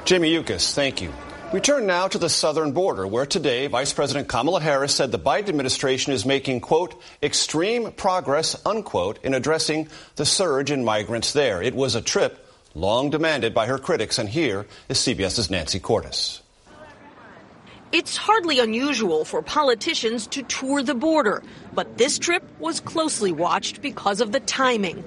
Jamie 0.05 0.31
Yuccas, 0.31 0.73
thank 0.73 1.01
you. 1.01 1.11
We 1.51 1.59
turn 1.59 1.85
now 1.85 2.07
to 2.07 2.17
the 2.17 2.29
southern 2.29 2.71
border, 2.71 3.05
where 3.05 3.25
today 3.25 3.67
Vice 3.67 3.91
President 3.91 4.29
Kamala 4.29 4.61
Harris 4.61 4.95
said 4.95 5.11
the 5.11 5.19
Biden 5.19 5.49
administration 5.49 6.13
is 6.13 6.25
making, 6.25 6.61
quote, 6.61 6.95
extreme 7.21 7.91
progress, 7.91 8.55
unquote, 8.65 9.19
in 9.21 9.33
addressing 9.33 9.89
the 10.15 10.25
surge 10.25 10.71
in 10.71 10.85
migrants 10.85 11.33
there. 11.33 11.61
It 11.61 11.75
was 11.75 11.95
a 11.95 12.01
trip 12.01 12.45
long 12.75 13.09
demanded 13.09 13.53
by 13.53 13.65
her 13.67 13.77
critics. 13.77 14.17
And 14.17 14.29
here 14.29 14.65
is 14.87 14.97
CBS's 14.97 15.49
Nancy 15.49 15.79
Cordes. 15.79 16.41
It's 17.91 18.15
hardly 18.15 18.59
unusual 18.59 19.25
for 19.25 19.41
politicians 19.41 20.27
to 20.27 20.43
tour 20.43 20.83
the 20.83 20.93
border, 20.93 21.41
but 21.73 21.97
this 21.97 22.19
trip 22.19 22.43
was 22.59 22.79
closely 22.79 23.31
watched 23.31 23.81
because 23.81 24.21
of 24.21 24.31
the 24.31 24.39
timing. 24.41 25.03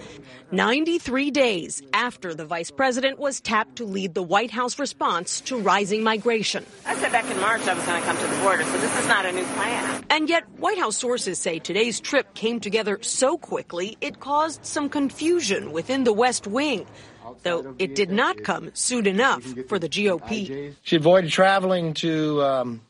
93 0.51 1.31
days 1.31 1.81
after 1.95 2.35
the 2.35 2.45
vice 2.45 2.73
president 2.73 3.21
was 3.21 3.41
tapped 3.41 3.77
to 3.77 3.85
lead 3.85 4.15
the 4.15 4.23
White 4.23 4.51
House 4.51 4.81
response 4.81 5.41
to 5.43 5.57
rising 5.59 6.03
migration. 6.03 6.67
I 6.85 6.97
said 6.97 7.13
back 7.13 7.31
in 7.31 7.41
March 7.41 7.63
I 7.69 7.75
was 7.75 7.85
going 7.87 8.01
to 8.01 8.07
come 8.07 8.17
to 8.17 8.27
the 8.27 8.43
border, 8.43 8.65
so 8.65 8.77
this 8.79 8.99
is 8.99 9.07
not 9.07 9.27
a 9.27 9.33
new 9.33 9.45
plan. 9.45 10.05
And 10.11 10.29
yet, 10.29 10.43
White 10.59 10.79
House 10.79 10.97
sources 10.97 11.39
say 11.39 11.61
today's 11.61 12.01
trip 12.01 12.35
came 12.35 12.59
together 12.59 12.99
so 13.01 13.39
quickly 13.39 13.97
it 14.01 14.19
caused 14.19 14.67
some 14.67 14.89
confusion 14.89 15.71
within 15.71 16.03
the 16.03 16.13
West 16.13 16.49
Wing 16.49 16.85
though 17.43 17.75
it 17.79 17.95
did 17.95 18.11
not 18.11 18.43
come 18.43 18.71
soon 18.75 19.07
enough 19.07 19.43
for 19.69 19.79
the 19.79 19.89
GOP. 19.89 20.75
She 20.83 20.97
avoided 20.97 21.31
traveling 21.31 21.95
to 21.95 22.43
um, 22.43 22.81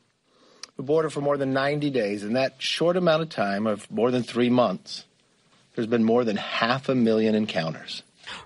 the 0.76 0.82
border 0.82 1.11
for 1.11 1.20
more 1.20 1.37
than 1.37 1.52
90 1.52 1.90
days. 1.90 2.25
In 2.25 2.34
that 2.34 2.54
short 2.58 2.96
amount 2.96 3.22
of 3.22 3.28
time 3.28 3.66
of 3.66 3.90
more 3.90 4.11
than 4.11 4.22
three 4.22 4.50
months, 4.50 5.04
there's 5.75 5.87
been 5.87 6.04
more 6.04 6.25
than 6.25 6.37
half 6.37 6.88
a 6.88 6.94
million 6.94 7.34
encounters. 7.34 8.02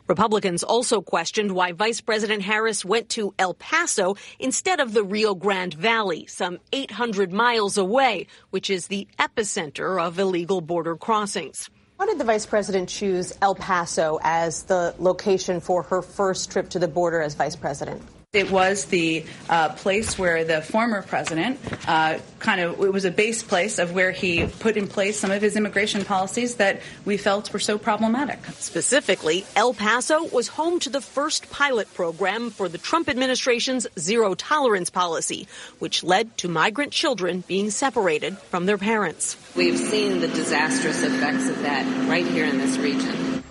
Republicans 0.08 0.62
also 0.62 1.00
questioned 1.00 1.52
why 1.52 1.72
Vice 1.72 2.00
President 2.00 2.42
Harris 2.42 2.84
went 2.84 3.08
to 3.10 3.34
El 3.38 3.54
Paso 3.54 4.16
instead 4.38 4.80
of 4.80 4.92
the 4.92 5.04
Rio 5.04 5.34
Grande 5.34 5.74
Valley, 5.74 6.26
some 6.26 6.58
800 6.72 7.32
miles 7.32 7.76
away, 7.76 8.26
which 8.50 8.70
is 8.70 8.86
the 8.86 9.06
epicenter 9.18 10.00
of 10.02 10.18
illegal 10.18 10.60
border 10.60 10.96
crossings. 10.96 11.68
Why 11.96 12.04
did 12.04 12.18
the 12.18 12.24
vice 12.24 12.44
president 12.44 12.90
choose 12.90 13.32
El 13.40 13.54
Paso 13.54 14.18
as 14.22 14.64
the 14.64 14.94
location 14.98 15.60
for 15.60 15.82
her 15.84 16.02
first 16.02 16.50
trip 16.50 16.68
to 16.70 16.78
the 16.78 16.88
border 16.88 17.22
as 17.22 17.34
vice 17.34 17.56
president? 17.56 18.02
It 18.36 18.50
was 18.50 18.84
the 18.84 19.24
uh, 19.48 19.70
place 19.70 20.18
where 20.18 20.44
the 20.44 20.60
former 20.60 21.00
president 21.00 21.58
uh, 21.88 22.18
kind 22.38 22.60
of, 22.60 22.78
it 22.82 22.92
was 22.92 23.06
a 23.06 23.10
base 23.10 23.42
place 23.42 23.78
of 23.78 23.94
where 23.94 24.10
he 24.10 24.46
put 24.46 24.76
in 24.76 24.88
place 24.88 25.18
some 25.18 25.30
of 25.30 25.40
his 25.40 25.56
immigration 25.56 26.04
policies 26.04 26.56
that 26.56 26.82
we 27.06 27.16
felt 27.16 27.50
were 27.50 27.58
so 27.58 27.78
problematic. 27.78 28.44
Specifically, 28.58 29.46
El 29.56 29.72
Paso 29.72 30.24
was 30.24 30.48
home 30.48 30.78
to 30.80 30.90
the 30.90 31.00
first 31.00 31.50
pilot 31.50 31.88
program 31.94 32.50
for 32.50 32.68
the 32.68 32.76
Trump 32.76 33.08
administration's 33.08 33.86
zero 33.98 34.34
tolerance 34.34 34.90
policy, 34.90 35.48
which 35.78 36.04
led 36.04 36.36
to 36.36 36.46
migrant 36.46 36.92
children 36.92 37.42
being 37.48 37.70
separated 37.70 38.36
from 38.36 38.66
their 38.66 38.76
parents. 38.76 39.38
We've 39.56 39.78
seen 39.78 40.20
the 40.20 40.28
disastrous 40.28 41.02
effects 41.02 41.48
of 41.48 41.62
that 41.62 41.86
right 42.06 42.26
here 42.26 42.44
in 42.44 42.58
this 42.58 42.76
region. 42.76 43.42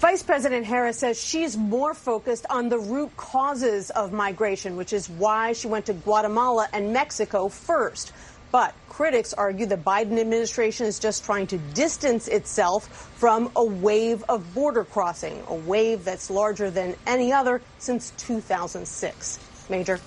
Vice 0.00 0.22
President 0.22 0.66
Harris 0.66 0.98
says 0.98 1.18
she's 1.18 1.56
more 1.56 1.94
focused 1.94 2.44
on 2.50 2.68
the 2.68 2.78
root 2.78 3.16
causes 3.16 3.88
of 3.90 4.12
migration, 4.12 4.76
which 4.76 4.92
is 4.92 5.08
why 5.08 5.54
she 5.54 5.68
went 5.68 5.86
to 5.86 5.94
Guatemala 5.94 6.68
and 6.74 6.92
Mexico 6.92 7.48
first. 7.48 8.12
But 8.52 8.74
critics 8.90 9.32
argue 9.32 9.64
the 9.64 9.78
Biden 9.78 10.18
administration 10.18 10.84
is 10.84 10.98
just 10.98 11.24
trying 11.24 11.46
to 11.46 11.56
distance 11.72 12.28
itself 12.28 13.10
from 13.16 13.50
a 13.56 13.64
wave 13.64 14.22
of 14.28 14.54
border 14.54 14.84
crossing, 14.84 15.42
a 15.48 15.54
wave 15.54 16.04
that's 16.04 16.28
larger 16.28 16.70
than 16.70 16.94
any 17.06 17.32
other 17.32 17.62
since 17.78 18.10
2006. 18.18 19.38
Major. 19.70 19.98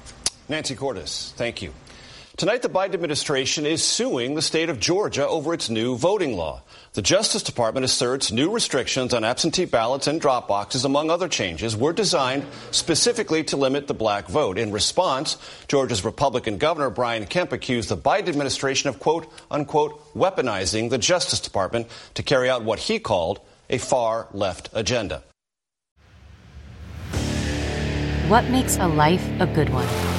Nancy 0.47 0.75
Cordes, 0.75 1.33
thank 1.35 1.63
you. 1.63 1.73
Tonight, 2.39 2.61
the 2.61 2.69
Biden 2.69 2.93
administration 2.93 3.65
is 3.65 3.83
suing 3.83 4.33
the 4.33 4.41
state 4.41 4.69
of 4.69 4.79
Georgia 4.79 5.27
over 5.27 5.53
its 5.53 5.69
new 5.69 5.97
voting 5.97 6.37
law. 6.37 6.61
The 6.93 7.01
Justice 7.01 7.43
Department 7.43 7.83
asserts 7.83 8.31
new 8.31 8.49
restrictions 8.49 9.13
on 9.13 9.25
absentee 9.25 9.65
ballots 9.65 10.07
and 10.07 10.21
drop 10.21 10.47
boxes, 10.47 10.85
among 10.85 11.09
other 11.09 11.27
changes, 11.27 11.75
were 11.75 11.91
designed 11.91 12.45
specifically 12.71 13.43
to 13.43 13.57
limit 13.57 13.87
the 13.87 13.93
black 13.93 14.29
vote. 14.29 14.57
In 14.57 14.71
response, 14.71 15.35
Georgia's 15.67 16.05
Republican 16.05 16.57
Governor 16.57 16.89
Brian 16.89 17.25
Kemp 17.25 17.51
accused 17.51 17.89
the 17.89 17.97
Biden 17.97 18.29
administration 18.29 18.87
of 18.87 18.99
quote 18.99 19.29
unquote 19.51 20.01
weaponizing 20.13 20.89
the 20.89 20.97
Justice 20.97 21.41
Department 21.41 21.87
to 22.13 22.23
carry 22.23 22.49
out 22.49 22.63
what 22.63 22.79
he 22.79 22.99
called 22.99 23.41
a 23.69 23.79
far 23.79 24.29
left 24.31 24.69
agenda. 24.71 25.23
What 28.29 28.45
makes 28.45 28.77
a 28.77 28.87
life 28.87 29.27
a 29.41 29.45
good 29.45 29.69
one? 29.71 30.18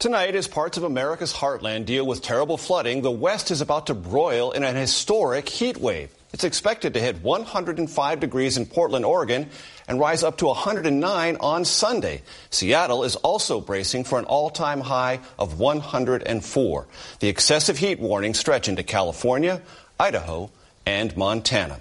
Tonight, 0.00 0.34
as 0.34 0.48
parts 0.48 0.78
of 0.78 0.84
America's 0.84 1.34
heartland 1.34 1.84
deal 1.84 2.06
with 2.06 2.22
terrible 2.22 2.56
flooding, 2.56 3.02
the 3.02 3.10
West 3.10 3.50
is 3.50 3.60
about 3.60 3.88
to 3.88 3.94
broil 3.94 4.50
in 4.50 4.64
an 4.64 4.74
historic 4.74 5.46
heat 5.46 5.76
wave. 5.76 6.10
It's 6.32 6.42
expected 6.42 6.94
to 6.94 7.00
hit 7.00 7.22
105 7.22 8.18
degrees 8.18 8.56
in 8.56 8.64
Portland, 8.64 9.04
Oregon, 9.04 9.50
and 9.86 10.00
rise 10.00 10.22
up 10.22 10.38
to 10.38 10.46
109 10.46 11.36
on 11.40 11.66
Sunday. 11.66 12.22
Seattle 12.48 13.04
is 13.04 13.16
also 13.16 13.60
bracing 13.60 14.04
for 14.04 14.18
an 14.18 14.24
all-time 14.24 14.80
high 14.80 15.20
of 15.38 15.58
104. 15.58 16.86
The 17.18 17.28
excessive 17.28 17.76
heat 17.76 18.00
warnings 18.00 18.38
stretch 18.38 18.70
into 18.70 18.82
California, 18.82 19.60
Idaho, 19.98 20.50
and 20.86 21.14
Montana. 21.14 21.78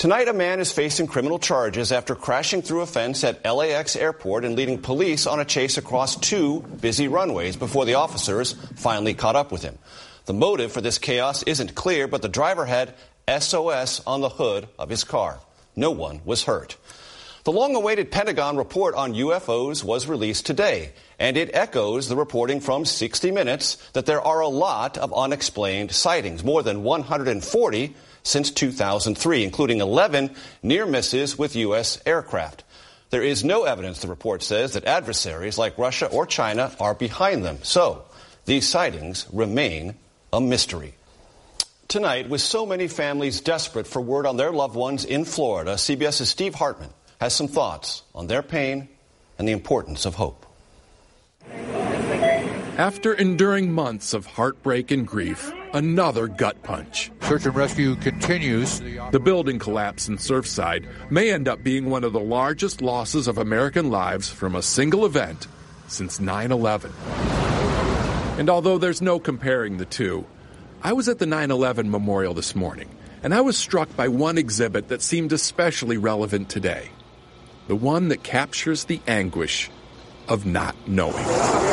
Tonight, 0.00 0.28
a 0.28 0.32
man 0.32 0.60
is 0.60 0.72
facing 0.72 1.08
criminal 1.08 1.38
charges 1.38 1.92
after 1.92 2.14
crashing 2.14 2.62
through 2.62 2.80
a 2.80 2.86
fence 2.86 3.22
at 3.22 3.44
LAX 3.44 3.96
airport 3.96 4.46
and 4.46 4.56
leading 4.56 4.80
police 4.80 5.26
on 5.26 5.40
a 5.40 5.44
chase 5.44 5.76
across 5.76 6.16
two 6.16 6.60
busy 6.80 7.06
runways 7.06 7.54
before 7.54 7.84
the 7.84 7.96
officers 7.96 8.54
finally 8.76 9.12
caught 9.12 9.36
up 9.36 9.52
with 9.52 9.60
him. 9.60 9.76
The 10.24 10.32
motive 10.32 10.72
for 10.72 10.80
this 10.80 10.96
chaos 10.96 11.42
isn't 11.42 11.74
clear, 11.74 12.08
but 12.08 12.22
the 12.22 12.30
driver 12.30 12.64
had 12.64 12.94
SOS 13.28 14.00
on 14.06 14.22
the 14.22 14.30
hood 14.30 14.68
of 14.78 14.88
his 14.88 15.04
car. 15.04 15.38
No 15.76 15.90
one 15.90 16.22
was 16.24 16.44
hurt. 16.44 16.78
The 17.44 17.52
long 17.52 17.74
awaited 17.74 18.10
Pentagon 18.10 18.56
report 18.56 18.94
on 18.94 19.12
UFOs 19.12 19.84
was 19.84 20.06
released 20.06 20.46
today, 20.46 20.92
and 21.18 21.36
it 21.36 21.50
echoes 21.52 22.08
the 22.08 22.16
reporting 22.16 22.60
from 22.60 22.86
60 22.86 23.32
Minutes 23.32 23.76
that 23.92 24.06
there 24.06 24.22
are 24.22 24.40
a 24.40 24.48
lot 24.48 24.96
of 24.96 25.12
unexplained 25.12 25.92
sightings, 25.92 26.42
more 26.42 26.62
than 26.62 26.84
140 26.84 27.94
since 28.22 28.50
2003, 28.50 29.44
including 29.44 29.80
11 29.80 30.34
near 30.62 30.86
misses 30.86 31.38
with 31.38 31.56
U.S. 31.56 32.00
aircraft. 32.06 32.64
There 33.10 33.22
is 33.22 33.42
no 33.42 33.64
evidence, 33.64 34.00
the 34.00 34.08
report 34.08 34.42
says, 34.42 34.74
that 34.74 34.84
adversaries 34.84 35.58
like 35.58 35.78
Russia 35.78 36.06
or 36.06 36.26
China 36.26 36.72
are 36.78 36.94
behind 36.94 37.44
them. 37.44 37.58
So, 37.62 38.04
these 38.44 38.68
sightings 38.68 39.26
remain 39.32 39.96
a 40.32 40.40
mystery. 40.40 40.94
Tonight, 41.88 42.28
with 42.28 42.40
so 42.40 42.64
many 42.64 42.86
families 42.86 43.40
desperate 43.40 43.88
for 43.88 44.00
word 44.00 44.26
on 44.26 44.36
their 44.36 44.52
loved 44.52 44.76
ones 44.76 45.04
in 45.04 45.24
Florida, 45.24 45.74
CBS's 45.74 46.28
Steve 46.28 46.54
Hartman 46.54 46.90
has 47.20 47.34
some 47.34 47.48
thoughts 47.48 48.02
on 48.14 48.28
their 48.28 48.42
pain 48.42 48.88
and 49.38 49.48
the 49.48 49.52
importance 49.52 50.06
of 50.06 50.14
hope. 50.14 50.46
After 52.80 53.12
enduring 53.12 53.74
months 53.74 54.14
of 54.14 54.24
heartbreak 54.24 54.90
and 54.90 55.06
grief, 55.06 55.52
another 55.74 56.28
gut 56.28 56.62
punch. 56.62 57.12
Search 57.20 57.44
and 57.44 57.54
rescue 57.54 57.94
continues. 57.94 58.80
The 59.10 59.20
building 59.20 59.58
collapse 59.58 60.08
in 60.08 60.16
Surfside 60.16 60.88
may 61.10 61.30
end 61.30 61.46
up 61.46 61.62
being 61.62 61.90
one 61.90 62.04
of 62.04 62.14
the 62.14 62.20
largest 62.20 62.80
losses 62.80 63.28
of 63.28 63.36
American 63.36 63.90
lives 63.90 64.30
from 64.30 64.56
a 64.56 64.62
single 64.62 65.04
event 65.04 65.46
since 65.88 66.20
9 66.20 66.52
11. 66.52 66.90
And 68.38 68.48
although 68.48 68.78
there's 68.78 69.02
no 69.02 69.20
comparing 69.20 69.76
the 69.76 69.84
two, 69.84 70.24
I 70.82 70.94
was 70.94 71.06
at 71.06 71.18
the 71.18 71.26
9 71.26 71.50
11 71.50 71.90
memorial 71.90 72.32
this 72.32 72.56
morning, 72.56 72.88
and 73.22 73.34
I 73.34 73.42
was 73.42 73.58
struck 73.58 73.94
by 73.94 74.08
one 74.08 74.38
exhibit 74.38 74.88
that 74.88 75.02
seemed 75.02 75.34
especially 75.34 75.98
relevant 75.98 76.48
today 76.48 76.88
the 77.68 77.76
one 77.76 78.08
that 78.08 78.22
captures 78.22 78.84
the 78.84 79.02
anguish 79.06 79.70
of 80.28 80.46
not 80.46 80.74
knowing. 80.88 81.69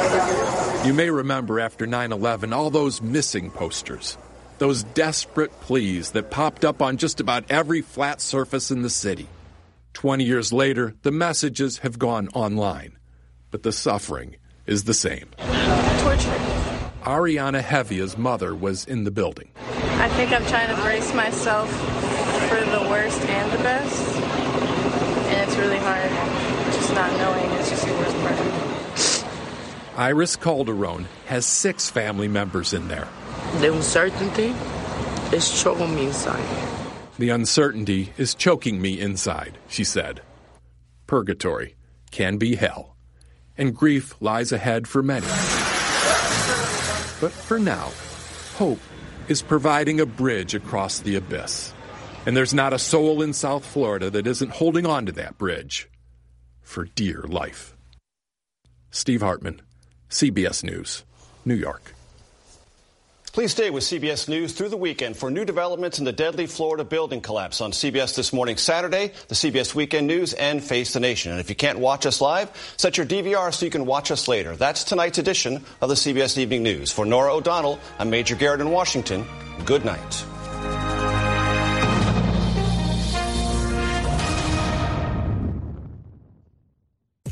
You 0.86 0.94
may 0.94 1.10
remember 1.10 1.60
after 1.60 1.86
9 1.86 2.12
11 2.12 2.54
all 2.54 2.70
those 2.70 3.02
missing 3.02 3.52
posters, 3.52 4.18
those 4.58 4.84
desperate 4.84 5.52
pleas 5.62 6.12
that 6.12 6.32
popped 6.32 6.63
up 6.63 6.82
on 6.82 6.98
just 6.98 7.20
about 7.20 7.44
every 7.50 7.82
flat 7.82 8.22
surface 8.22 8.72
in 8.72 8.84
the 8.84 8.90
city. 8.90 9.28
20 9.94 10.24
years 10.24 10.54
later, 10.54 10.94
the 11.02 11.12
messages 11.12 11.80
have 11.80 12.00
gone 12.00 12.30
online, 12.30 12.98
but 13.52 13.63
the 13.63 13.72
suffering 13.72 14.38
is 14.66 14.84
the 14.86 14.94
same. 14.94 15.28
Torture. 15.38 16.40
Ariana 17.04 17.62
Hevia's 17.62 18.18
mother 18.18 18.56
was 18.56 18.86
in 18.86 19.04
the 19.04 19.12
building. 19.12 19.50
I 19.58 20.10
think 20.10 20.32
I'm 20.32 20.46
trying 20.46 20.74
to 20.74 20.82
brace 20.84 21.13
myself 21.13 21.70
for 22.50 22.60
the 22.60 22.88
worst 22.90 23.20
and 23.22 23.52
the 23.52 23.63
best. 23.63 24.16
And 25.28 25.50
it's 25.50 25.58
really 25.58 25.80
hard. 25.80 26.10
Just 26.74 26.94
not 26.94 27.12
knowing 27.18 27.50
it's 27.60 27.70
just 27.70 27.86
the 27.86 27.94
worst 27.94 28.16
part. 28.18 28.57
Iris 29.98 30.36
Calderon 30.36 31.08
has 31.26 31.44
six 31.48 31.90
family 31.90 32.28
members 32.28 32.72
in 32.72 32.88
there. 32.88 33.08
The 33.62 33.74
uncertainty 33.74 34.54
is 35.36 35.60
choking 35.64 35.96
me 35.96 36.06
inside. 36.06 36.46
The 37.18 37.30
uncertainty 37.30 38.14
is 38.16 38.36
choking 38.36 38.80
me 38.80 39.00
inside, 39.00 39.58
she 39.68 39.84
said. 39.84 40.22
Purgatory 41.08 41.76
can 42.12 42.38
be 42.38 42.54
hell, 42.54 42.96
and 43.58 43.76
grief 43.76 44.14
lies 44.22 44.52
ahead 44.52 44.88
for 44.88 45.02
many. 45.02 45.26
But 47.20 47.32
for 47.32 47.58
now, 47.58 47.92
hope 48.56 48.80
is 49.28 49.42
providing 49.42 50.00
a 50.00 50.06
bridge 50.06 50.54
across 50.54 51.00
the 51.00 51.16
abyss. 51.16 51.74
And 52.28 52.38
there's 52.38 52.54
not 52.54 52.72
a 52.72 52.78
soul 52.78 53.24
in 53.24 53.34
South 53.34 53.66
Florida 53.66 54.12
that 54.12 54.28
isn't 54.28 54.52
holding 54.52 54.86
on 54.86 55.08
to 55.08 55.12
that 55.14 55.40
bridge 55.40 55.90
for 56.62 56.86
dear 56.86 57.24
life. 57.24 57.76
Steve 58.92 59.22
Hartman, 59.22 59.62
CBS 60.10 60.63
News, 60.63 61.04
New 61.46 61.56
York. 61.56 61.93
Please 63.38 63.52
stay 63.52 63.70
with 63.70 63.84
CBS 63.84 64.28
News 64.28 64.54
through 64.54 64.70
the 64.70 64.78
weekend 64.78 65.15
for 65.15 65.30
new 65.30 65.46
developments 65.46 66.00
in 66.00 66.06
the 66.06 66.12
deadly 66.12 66.48
Florida 66.48 66.84
building 66.84 67.22
collapse 67.22 67.62
on 67.62 67.72
CBS 67.72 68.15
this 68.15 68.34
morning, 68.34 68.58
Saturday, 68.58 69.12
the 69.28 69.36
CBS 69.36 69.76
Weekend 69.76 70.08
News, 70.08 70.34
and 70.34 70.63
Face 70.63 70.93
the 70.93 71.00
Nation. 71.00 71.34
And 71.34 71.39
if 71.39 71.48
you 71.48 71.56
can't 71.56 71.78
watch 71.78 72.08
us 72.08 72.20
live, 72.20 72.50
set 72.78 72.98
your 72.98 73.06
DVR 73.06 73.54
so 73.54 73.65
you 73.65 73.70
can 73.70 73.86
watch 73.86 74.10
us 74.10 74.28
later. 74.28 74.56
That's 74.56 74.84
tonight's 74.84 75.20
edition 75.20 75.63
of 75.82 75.89
the 75.89 75.96
CBS 75.96 76.39
Evening 76.39 76.63
News. 76.63 76.91
For 76.91 77.06
Norah 77.06 77.36
O'Donnell, 77.36 77.80
I'm 78.00 78.10
Major 78.10 78.36
Garrett 78.36 78.60
in 78.60 78.72
Washington. 78.72 79.24
Good 79.65 79.86
night. 79.86 80.26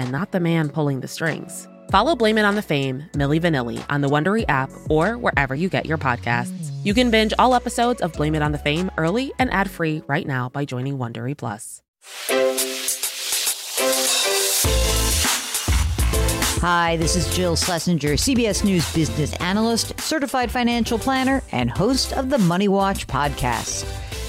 and 0.00 0.10
not 0.10 0.32
the 0.32 0.40
man 0.40 0.70
pulling 0.70 1.00
the 1.00 1.06
strings? 1.06 1.68
Follow 1.90 2.16
Blame 2.16 2.38
It 2.38 2.44
on 2.44 2.54
the 2.54 2.62
Fame, 2.62 3.04
Milli 3.12 3.40
Vanilli, 3.40 3.84
on 3.90 4.00
the 4.00 4.08
Wondery 4.08 4.44
app 4.48 4.70
or 4.88 5.18
wherever 5.18 5.54
you 5.54 5.68
get 5.68 5.86
your 5.86 5.98
podcasts. 5.98 6.70
You 6.84 6.94
can 6.94 7.10
binge 7.10 7.34
all 7.38 7.54
episodes 7.54 8.00
of 8.00 8.12
Blame 8.14 8.34
It 8.34 8.42
on 8.42 8.52
the 8.52 8.58
Fame 8.58 8.90
early 8.96 9.32
and 9.38 9.52
ad 9.52 9.70
free 9.70 10.02
right 10.06 10.26
now 10.26 10.48
by 10.48 10.64
joining 10.64 10.98
Wondery 10.98 11.36
Plus. 11.36 11.82
Hi, 16.62 16.96
this 16.98 17.16
is 17.16 17.34
Jill 17.34 17.56
Schlesinger, 17.56 18.14
CBS 18.14 18.64
News 18.64 18.92
business 18.94 19.34
analyst, 19.36 19.98
certified 20.00 20.50
financial 20.50 20.98
planner, 20.98 21.42
and 21.52 21.70
host 21.70 22.12
of 22.12 22.30
the 22.30 22.38
Money 22.38 22.68
Watch 22.68 23.06
podcast. 23.06 24.09